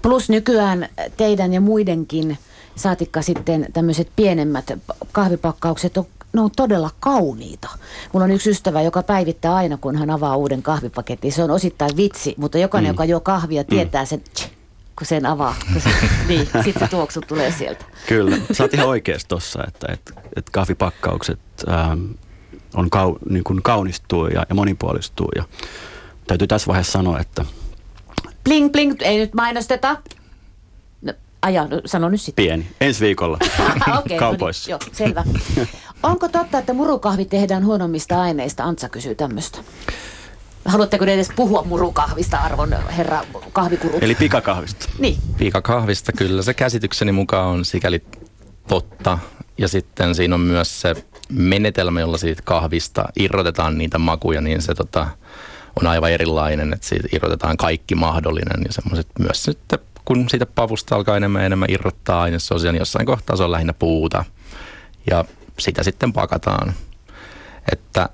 Plus 0.01 0.30
nykyään 0.30 0.89
teidän 1.17 1.54
ja 1.54 1.62
muidenkin, 1.62 2.38
saatikka 2.75 3.21
sitten 3.21 3.65
tämmöiset 3.73 4.10
pienemmät 4.15 4.71
kahvipakkaukset 5.12 5.97
on 5.97 6.08
ne 6.36 6.41
on 6.41 6.52
todella 6.56 6.89
kauniita. 7.00 7.69
Mulla 8.13 8.24
on 8.24 8.32
yksi 8.32 8.50
ystävä, 8.50 8.82
joka 8.82 9.04
päivittää 9.04 9.56
aina, 9.56 9.78
kun 9.78 9.95
hän 9.95 10.10
avaa 10.10 10.36
uuden 10.36 10.63
kahvipaketin. 10.63 11.32
Se 11.32 11.43
on 11.43 11.52
osittain 11.52 11.98
vitsi, 11.98 12.36
mutta 12.38 12.58
jokainen, 12.58 12.91
mm. 12.91 12.93
joka 12.93 13.06
juo 13.06 13.19
kahvia, 13.19 13.63
tietää 13.63 14.06
sen, 14.06 14.21
tch, 14.21 14.50
kun 14.95 15.08
sen 15.08 15.26
avaa. 15.26 15.56
Kun 15.74 15.82
se, 15.82 15.89
niin, 16.28 16.45
sitten 16.45 16.80
se 16.80 16.88
tuoksu 16.88 17.21
tulee 17.21 17.52
sieltä. 17.52 17.86
Kyllä, 18.08 18.38
sä 18.52 18.63
oot 18.63 18.74
ihan 18.74 18.88
oikeassa 18.88 19.28
tossa, 19.28 19.63
että, 19.67 19.88
että, 19.93 20.13
että 20.36 20.52
kahvipakkaukset 20.52 21.39
ähm, 21.69 22.06
on 22.74 22.89
kau, 22.89 23.15
niin 23.30 23.43
kuin 23.43 23.63
kaunistuu 23.63 24.28
ja, 24.28 24.45
ja 24.50 24.56
monipuolistuu. 24.56 25.30
Ja 25.36 25.43
täytyy 26.28 26.48
tässä 26.48 26.67
vaiheessa 26.67 26.91
sanoa, 26.91 27.19
että 27.19 27.45
Bling, 28.45 28.71
bling, 28.71 28.95
ei 29.02 29.17
nyt 29.17 29.34
mainosteta. 29.34 29.98
No, 31.02 31.13
aja, 31.41 31.67
no, 31.67 31.82
sano 31.86 32.10
nyt 32.10 32.21
sitten. 32.21 32.45
pieni. 32.45 32.67
Ensi 32.82 33.06
viikolla 33.06 33.38
Okei, 34.00 34.17
kaupoissa. 34.17 34.71
No 34.71 34.78
niin, 34.78 34.88
joo, 34.88 34.93
selvä. 34.93 35.24
Onko 36.06 36.28
totta, 36.30 36.58
että 36.58 36.74
murukahvi 36.74 37.26
tehdään 37.26 37.65
huonommista 37.65 38.22
aineista? 38.22 38.63
Antsa 38.63 38.89
kysyy 38.89 39.15
tämmöistä. 39.15 39.58
Haluatteko 40.65 41.06
te 41.06 41.13
edes 41.13 41.32
puhua 41.36 41.63
murukahvista, 41.63 42.38
arvon 42.38 42.76
herra 42.98 43.22
kahvikurut? 43.54 44.04
Eli 44.04 44.15
pikakahvista. 44.15 44.86
Niin, 45.00 45.18
Piikakahvista 45.38 46.12
kyllä 46.12 46.41
se 46.41 46.54
käsitykseni 46.54 47.12
mukaan 47.12 47.48
on 47.48 47.65
sikäli 47.65 48.04
totta. 48.68 49.20
Ja 49.58 49.68
sitten 49.68 50.15
siinä 50.15 50.36
on 50.36 50.41
myös 50.41 50.82
se 50.82 50.96
menetelmä, 51.30 52.00
jolla 52.00 52.18
siitä 52.18 52.41
kahvista 52.46 53.06
irrotetaan 53.20 53.78
niitä 53.78 53.98
makuja, 53.98 54.41
niin 54.41 54.62
se 54.62 54.76
tota, 54.76 55.08
on 55.82 55.88
aivan 55.88 56.12
erilainen, 56.12 56.74
että 56.74 56.88
siitä 56.88 57.08
irrotetaan 57.12 57.58
kaikki 57.58 57.96
mahdollinen 57.96 58.62
ja 58.65 58.74
semmoiset 58.74 59.08
myös 59.20 59.44
sitten, 59.44 59.80
kun 60.06 60.30
siitä 60.30 60.46
pavusta 60.46 60.96
alkaa 60.96 61.18
enemmän 61.18 61.41
ja 61.41 61.46
enemmän 61.46 61.70
irrottaa 61.72 62.22
ainesosia, 62.22 62.72
niin 62.72 62.80
jossain 62.80 63.06
kohtaa 63.06 63.36
se 63.36 63.44
on 63.44 63.52
lähinnä 63.52 63.74
puuta 63.74 64.26
ja 65.12 65.26
sitä 65.60 65.84
sitten 65.84 66.13
pakataan. 66.13 66.74
Että 67.72 68.10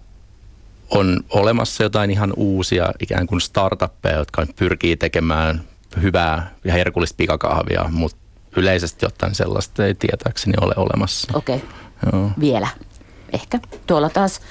on 0.90 1.24
olemassa 1.30 1.84
jotain 1.84 2.12
ihan 2.12 2.34
uusia 2.36 2.92
ikään 3.00 3.28
kuin 3.28 3.42
startuppeja, 3.42 4.18
jotka 4.18 4.46
pyrkii 4.56 4.98
tekemään 4.98 5.64
hyvää 6.02 6.52
ja 6.64 6.74
herkullista 6.74 7.18
pikakahvia, 7.18 7.86
mutta 7.92 8.18
yleisesti 8.58 9.06
ottaen 9.06 9.36
sellaista 9.36 9.86
ei 9.86 9.96
tietääkseni 9.96 10.54
ole 10.62 10.74
olemassa. 10.78 11.38
okei. 11.38 11.56
Okay. 11.56 11.70
Joo. 12.14 12.32
Vielä. 12.40 12.68
Ehkä. 13.34 13.60
Tuolla 13.88 14.10
taas 14.10 14.38
äh, 14.38 14.42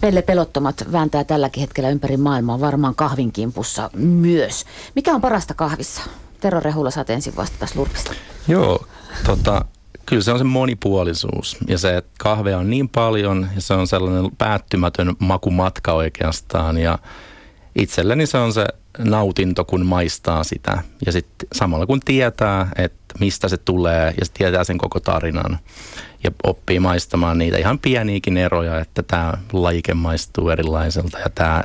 Pelle 0.00 0.22
Pelottomat 0.22 0.84
vääntää 0.92 1.24
tälläkin 1.24 1.60
hetkellä 1.60 1.90
ympäri 1.90 2.16
maailmaa, 2.16 2.60
varmaan 2.60 2.94
kahvin 2.94 3.32
kimpussa 3.32 3.90
myös. 3.94 4.64
Mikä 4.94 5.14
on 5.14 5.20
parasta 5.20 5.54
kahvissa? 5.54 6.02
Tero 6.40 6.60
Rehula, 6.60 6.90
saat 6.90 7.10
ensin 7.10 7.36
vastata 7.36 7.66
slurpista. 7.66 8.14
Joo, 8.48 8.86
tota, 9.26 9.64
kyllä 10.06 10.22
se 10.22 10.32
on 10.32 10.38
se 10.38 10.44
monipuolisuus. 10.44 11.56
Ja 11.68 11.78
se, 11.78 11.96
että 11.96 12.10
kahvea 12.18 12.58
on 12.58 12.70
niin 12.70 12.88
paljon 12.88 13.48
ja 13.54 13.60
se 13.60 13.74
on 13.74 13.86
sellainen 13.86 14.36
päättymätön 14.38 15.16
makumatka 15.18 15.92
oikeastaan. 15.92 16.78
Ja 16.78 16.98
itselleni 17.78 18.26
se 18.26 18.38
on 18.38 18.52
se 18.52 18.66
nautinto, 18.98 19.64
kun 19.64 19.86
maistaa 19.86 20.44
sitä. 20.44 20.82
Ja 21.06 21.12
sitten 21.12 21.48
samalla 21.52 21.86
kun 21.86 22.00
tietää, 22.00 22.68
että 22.76 23.14
mistä 23.20 23.48
se 23.48 23.56
tulee 23.56 24.14
ja 24.18 24.24
se 24.24 24.32
tietää 24.32 24.64
sen 24.64 24.78
koko 24.78 25.00
tarinan. 25.00 25.58
Ja 26.24 26.30
oppii 26.42 26.80
maistamaan 26.80 27.38
niitä 27.38 27.58
ihan 27.58 27.78
pieniäkin 27.78 28.36
eroja, 28.36 28.78
että 28.78 29.02
tämä 29.02 29.32
lajike 29.52 29.94
maistuu 29.94 30.50
erilaiselta 30.50 31.18
ja 31.18 31.30
tämä 31.34 31.62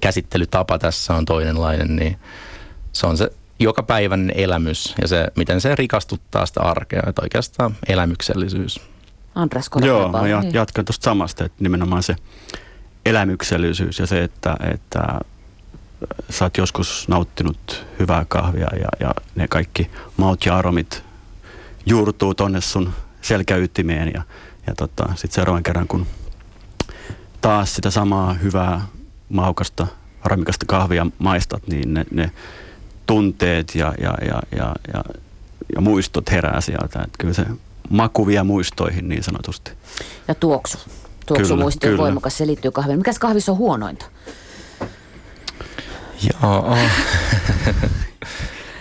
käsittelytapa 0.00 0.78
tässä 0.78 1.14
on 1.14 1.24
toinenlainen, 1.24 1.96
niin 1.96 2.16
se 2.92 3.06
on 3.06 3.16
se 3.16 3.30
joka 3.64 3.82
päivän 3.82 4.32
elämys 4.34 4.94
ja 5.02 5.08
se, 5.08 5.26
miten 5.36 5.60
se 5.60 5.74
rikastuttaa 5.74 6.46
sitä 6.46 6.60
arkea, 6.60 7.02
että 7.06 7.22
oikeastaan 7.22 7.76
elämyksellisyys. 7.88 8.80
Andres 9.34 9.70
Joo, 9.84 10.12
mä 10.12 10.28
ja- 10.28 10.40
Niin. 10.40 10.54
jatkan 10.54 10.84
tuosta 10.84 11.04
samasta, 11.04 11.44
että 11.44 11.56
nimenomaan 11.60 12.02
se 12.02 12.16
elämyksellisyys 13.06 13.98
ja 13.98 14.06
se, 14.06 14.22
että, 14.22 14.56
että 14.72 15.20
sä 16.30 16.44
oot 16.44 16.56
joskus 16.56 17.08
nauttinut 17.08 17.86
hyvää 17.98 18.24
kahvia 18.28 18.68
ja, 18.80 18.88
ja 19.00 19.14
ne 19.34 19.48
kaikki 19.48 19.90
maut 20.16 20.46
ja 20.46 20.56
aromit 20.56 21.04
juurtuu 21.86 22.34
tonne 22.34 22.60
sun 22.60 22.92
selkäytimeen 23.22 24.10
ja, 24.14 24.22
ja 24.66 24.74
tota, 24.74 25.06
sitten 25.08 25.30
seuraavan 25.34 25.62
kerran, 25.62 25.88
kun 25.88 26.06
taas 27.40 27.74
sitä 27.74 27.90
samaa 27.90 28.32
hyvää, 28.34 28.80
maukasta, 29.28 29.86
aromikasta 30.22 30.66
kahvia 30.66 31.06
maistat, 31.18 31.66
niin 31.66 31.94
ne, 31.94 32.04
ne 32.10 32.30
tunteet 33.06 33.74
ja, 33.74 33.94
ja, 34.00 34.14
ja, 34.26 34.42
ja, 34.56 34.74
ja, 34.94 35.04
ja 35.74 35.80
muistot 35.80 36.30
herää 36.30 36.60
sieltä. 36.60 37.02
Että 37.02 37.18
kyllä 37.18 37.34
se 37.34 37.46
maku 37.90 38.26
vie 38.26 38.42
muistoihin 38.42 39.08
niin 39.08 39.22
sanotusti. 39.22 39.70
Ja 40.28 40.34
tuoksu. 40.34 40.78
Tuoksu 41.26 41.48
Kyllä, 41.48 41.62
muisti 41.62 41.88
on 41.88 41.98
voimakas, 41.98 42.38
se 42.38 42.46
liittyy 42.46 42.70
kahviin. 42.70 42.98
Mikäs 42.98 43.18
kahvissa 43.18 43.52
on 43.52 43.58
huonointa? 43.58 44.06
Joo. 46.42 46.76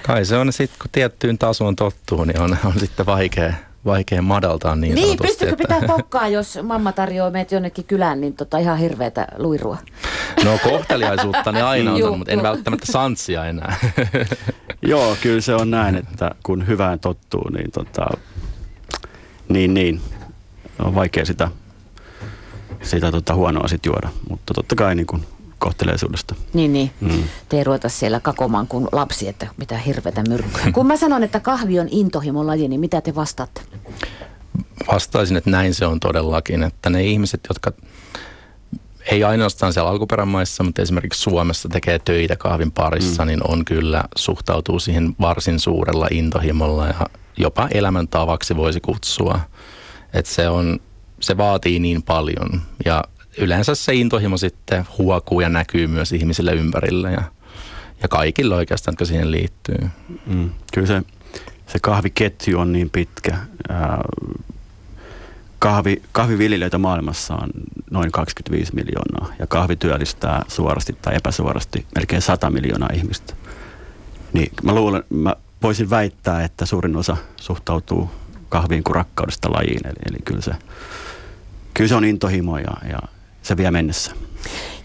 Kai 0.07 0.25
se 0.25 0.37
on 0.37 0.53
sitten, 0.53 0.79
kun 0.79 0.89
tiettyyn 0.91 1.37
tasoon 1.37 1.75
tottuu, 1.75 2.23
niin 2.23 2.41
on, 2.41 2.57
on 2.65 2.79
sitten 2.79 3.05
vaikea, 3.05 3.53
vaikea 3.85 4.21
madaltaa 4.21 4.75
niin, 4.75 4.95
Niin, 4.95 5.07
sanotusti. 5.07 5.27
pystykö 5.27 5.55
pitää 5.55 5.81
pokkaa, 5.87 6.27
jos 6.27 6.59
mamma 6.63 6.91
tarjoaa 6.91 7.31
meitä 7.31 7.55
jonnekin 7.55 7.85
kylään, 7.85 8.21
niin 8.21 8.33
tota 8.33 8.57
ihan 8.57 8.77
hirveätä 8.77 9.27
luirua. 9.37 9.77
No 10.45 10.57
kohteliaisuutta 10.63 11.51
niin 11.51 11.65
aina 11.65 11.93
on, 11.93 12.17
mutta 12.17 12.31
en 12.31 12.43
välttämättä 12.43 12.91
sanssia 12.91 13.45
enää. 13.45 13.75
Joo, 14.81 15.15
kyllä 15.21 15.41
se 15.41 15.55
on 15.55 15.71
näin, 15.71 15.95
että 15.95 16.31
kun 16.43 16.67
hyvään 16.67 16.99
tottuu, 16.99 17.49
niin, 17.49 17.71
tota, 17.71 18.05
niin, 19.49 19.73
niin 19.73 20.01
on 20.79 20.95
vaikea 20.95 21.25
sitä, 21.25 21.49
sitä 22.81 23.11
tota 23.11 23.35
huonoa 23.35 23.67
sit 23.67 23.85
juoda. 23.85 24.09
Mutta 24.29 24.53
totta 24.53 24.75
kai 24.75 24.95
niin 24.95 25.07
kuin 25.07 25.25
kohteleisuudesta. 25.63 26.35
Niin, 26.53 26.73
niin. 26.73 26.91
Mm. 26.99 27.23
Te 27.49 27.57
ei 27.57 27.63
ruveta 27.63 27.89
siellä 27.89 28.19
kakomaan 28.19 28.67
kuin 28.67 28.87
lapsi, 28.91 29.27
että 29.27 29.47
mitä 29.57 29.77
hirveätä 29.77 30.23
myrkkyä. 30.29 30.71
Kun 30.71 30.87
mä 30.87 30.97
sanon, 30.97 31.23
että 31.23 31.39
kahvi 31.39 31.79
on 31.79 31.87
intohimon 31.91 32.47
laji, 32.47 32.67
niin 32.67 32.79
mitä 32.79 33.01
te 33.01 33.15
vastaatte? 33.15 33.61
Vastaisin, 34.91 35.37
että 35.37 35.49
näin 35.49 35.73
se 35.73 35.85
on 35.85 35.99
todellakin, 35.99 36.63
että 36.63 36.89
ne 36.89 37.03
ihmiset, 37.03 37.39
jotka 37.49 37.71
ei 39.11 39.23
ainoastaan 39.23 39.73
siellä 39.73 39.89
alkuperämaissa, 39.89 40.63
mutta 40.63 40.81
esimerkiksi 40.81 41.21
Suomessa 41.21 41.69
tekee 41.69 41.99
töitä 41.99 42.35
kahvin 42.35 42.71
parissa, 42.71 43.23
mm. 43.23 43.27
niin 43.27 43.47
on 43.47 43.65
kyllä, 43.65 44.03
suhtautuu 44.15 44.79
siihen 44.79 45.15
varsin 45.21 45.59
suurella 45.59 46.07
intohimolla 46.11 46.87
ja 46.87 47.07
jopa 47.37 47.67
elämäntavaksi 47.71 48.55
voisi 48.55 48.79
kutsua. 48.79 49.39
Että 50.13 50.31
se, 50.31 50.49
on, 50.49 50.79
se 51.19 51.37
vaatii 51.37 51.79
niin 51.79 52.03
paljon 52.03 52.61
ja 52.85 53.03
yleensä 53.37 53.75
se 53.75 53.93
intohimo 53.93 54.37
sitten 54.37 54.85
huokuu 54.97 55.41
ja 55.41 55.49
näkyy 55.49 55.87
myös 55.87 56.11
ihmisille 56.11 56.53
ympärillä 56.53 57.11
ja, 57.11 57.23
ja 58.01 58.07
kaikille 58.07 58.55
oikeastaan, 58.55 58.93
jotka 58.93 59.05
siihen 59.05 59.31
liittyy. 59.31 59.89
Mm. 60.25 60.49
Kyllä 60.73 60.87
se, 60.87 61.01
se 61.67 61.79
kahviketju 61.81 62.59
on 62.59 62.73
niin 62.73 62.89
pitkä. 62.89 63.37
Ää, 63.69 64.01
Kahvi, 65.59 66.01
kahviviljelijöitä 66.11 66.77
maailmassa 66.77 67.33
on 67.35 67.49
noin 67.91 68.11
25 68.11 68.75
miljoonaa 68.75 69.35
ja 69.39 69.47
kahvi 69.47 69.75
työllistää 69.75 70.45
suorasti 70.47 70.97
tai 71.01 71.15
epäsuorasti 71.15 71.85
melkein 71.95 72.21
100 72.21 72.49
miljoonaa 72.49 72.89
ihmistä. 72.93 73.33
Niin 74.33 74.51
mä 74.63 74.75
luulen, 74.75 75.03
mä 75.09 75.35
voisin 75.61 75.89
väittää, 75.89 76.43
että 76.43 76.65
suurin 76.65 76.95
osa 76.95 77.17
suhtautuu 77.37 78.11
kahviin 78.49 78.83
kuin 78.83 78.95
rakkaudesta 78.95 79.51
lajiin. 79.51 79.87
Eli, 79.87 79.95
eli 80.09 80.17
kyllä, 80.25 80.41
se, 80.41 80.51
kyllä 81.73 81.87
se 81.87 81.95
on 81.95 82.05
intohimo 82.05 82.57
ja, 82.57 82.73
ja 82.89 82.99
se 83.43 83.57
vie 83.57 83.71
mennessä. 83.71 84.11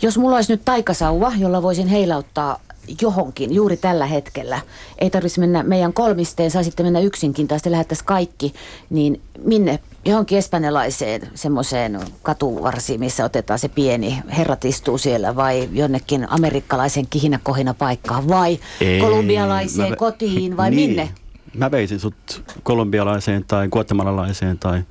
Jos 0.02 0.18
mulla 0.18 0.36
olisi 0.36 0.52
nyt 0.52 0.64
taikasauva, 0.64 1.32
jolla 1.38 1.62
voisin 1.62 1.88
heilauttaa 1.88 2.60
johonkin 3.02 3.54
juuri 3.54 3.76
tällä 3.76 4.06
hetkellä, 4.06 4.60
ei 4.98 5.10
tarvitsisi 5.10 5.40
mennä 5.40 5.62
meidän 5.62 5.92
kolmisteen, 5.92 6.50
saa 6.50 6.62
sitten 6.62 6.86
mennä 6.86 7.00
yksinkin 7.00 7.48
tai 7.48 7.58
sitten 7.58 7.72
lähettäisiin 7.72 8.06
kaikki, 8.06 8.54
niin 8.90 9.20
minne 9.44 9.78
johonkin 10.04 10.38
espanjalaiseen 10.38 11.28
semmoiseen 11.34 12.00
katuvarsiin, 12.22 13.00
missä 13.00 13.24
otetaan 13.24 13.58
se 13.58 13.68
pieni, 13.68 14.22
herrat 14.36 14.64
istuu 14.64 14.98
siellä 14.98 15.36
vai 15.36 15.68
jonnekin 15.72 16.26
amerikkalaisen 16.30 17.06
kihinä 17.06 17.40
paikkaan 17.78 18.28
vai 18.28 18.58
Ei, 18.80 19.00
kolumbialaiseen 19.00 19.90
mä, 19.90 19.96
kotiin 19.96 20.56
vai 20.56 20.70
niin, 20.74 20.90
minne? 20.90 21.10
Mä 21.54 21.70
veisin 21.70 22.00
sut 22.00 22.44
kolumbialaiseen 22.62 23.44
tai 23.44 23.68
guatemalalaiseen 23.68 24.58
tai 24.58 24.82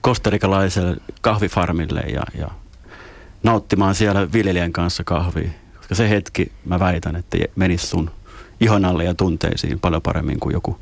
kostarikalaiselle 0.00 0.96
kahvifarmille 1.20 2.00
ja, 2.00 2.22
ja 2.38 2.50
nauttimaan 3.42 3.94
siellä 3.94 4.32
viljelijän 4.32 4.72
kanssa 4.72 5.04
kahvia. 5.04 5.50
Koska 5.76 5.94
se 5.94 6.10
hetki, 6.10 6.52
mä 6.64 6.80
väitän, 6.80 7.16
että 7.16 7.38
menisi 7.56 7.86
sun 7.86 8.10
ihon 8.60 8.84
alle 8.84 9.04
ja 9.04 9.14
tunteisiin 9.14 9.80
paljon 9.80 10.02
paremmin 10.02 10.40
kuin 10.40 10.52
joku 10.52 10.78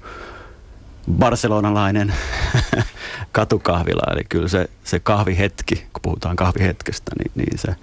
barcelonalainen 1.12 2.14
katukahvila. 3.32 4.12
Eli 4.12 4.24
kyllä 4.28 4.48
se, 4.48 4.70
se 4.84 5.00
kahvihetki, 5.00 5.74
kun 5.76 6.02
puhutaan 6.02 6.36
kahvihetkestä, 6.36 7.10
niin, 7.18 7.32
niin 7.34 7.58
se, 7.58 7.76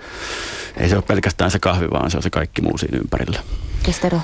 ei 0.78 0.89
se 0.89 0.95
ole 0.95 1.03
pelkästään 1.07 1.51
se 1.51 1.59
kahvi, 1.59 1.88
vaan 1.91 2.11
se 2.11 2.17
on 2.17 2.23
se 2.23 2.30
kaikki 2.30 2.61
muu 2.61 2.78
siinä 2.78 2.97
ympärillä. 2.97 3.39
Kestero. 3.84 4.21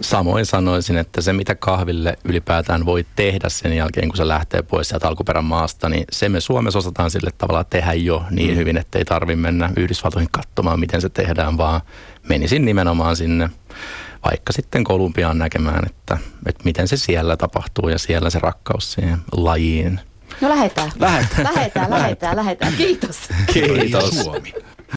Samoin 0.00 0.46
sanoisin, 0.46 0.96
että 0.96 1.20
se 1.20 1.32
mitä 1.32 1.54
kahville 1.54 2.18
ylipäätään 2.24 2.86
voi 2.86 3.06
tehdä 3.16 3.48
sen 3.48 3.76
jälkeen, 3.76 4.08
kun 4.08 4.16
se 4.16 4.28
lähtee 4.28 4.62
pois 4.62 4.88
sieltä 4.88 5.08
alkuperän 5.08 5.44
maasta, 5.44 5.88
niin 5.88 6.04
se 6.12 6.28
me 6.28 6.40
Suomessa 6.40 6.78
osataan 6.78 7.10
sille 7.10 7.30
tavalla 7.38 7.64
tehdä 7.64 7.92
jo 7.92 8.24
niin 8.30 8.50
mm. 8.50 8.56
hyvin, 8.56 8.76
että 8.76 8.98
ei 8.98 9.04
tarvitse 9.04 9.40
mennä 9.40 9.70
Yhdysvaltoihin 9.76 10.28
katsomaan, 10.30 10.80
miten 10.80 11.00
se 11.00 11.08
tehdään, 11.08 11.56
vaan 11.56 11.80
menisin 12.28 12.64
nimenomaan 12.64 13.16
sinne 13.16 13.50
vaikka 14.24 14.52
sitten 14.52 14.84
Kolumbiaan 14.84 15.38
näkemään, 15.38 15.86
että, 15.86 16.18
että 16.46 16.64
miten 16.64 16.88
se 16.88 16.96
siellä 16.96 17.36
tapahtuu 17.36 17.88
ja 17.88 17.98
siellä 17.98 18.30
se 18.30 18.38
rakkaus 18.38 18.92
siihen 18.92 19.18
lajiin. 19.32 20.00
No 20.40 20.48
lähetään. 20.48 20.92
Lähetään. 20.98 21.54
Lähetään, 21.54 21.90
lähetään, 21.90 22.36
lähetään. 22.36 22.72
Kiitos. 22.72 23.18
Kiitos. 23.52 24.20
Suomi. 24.24 24.54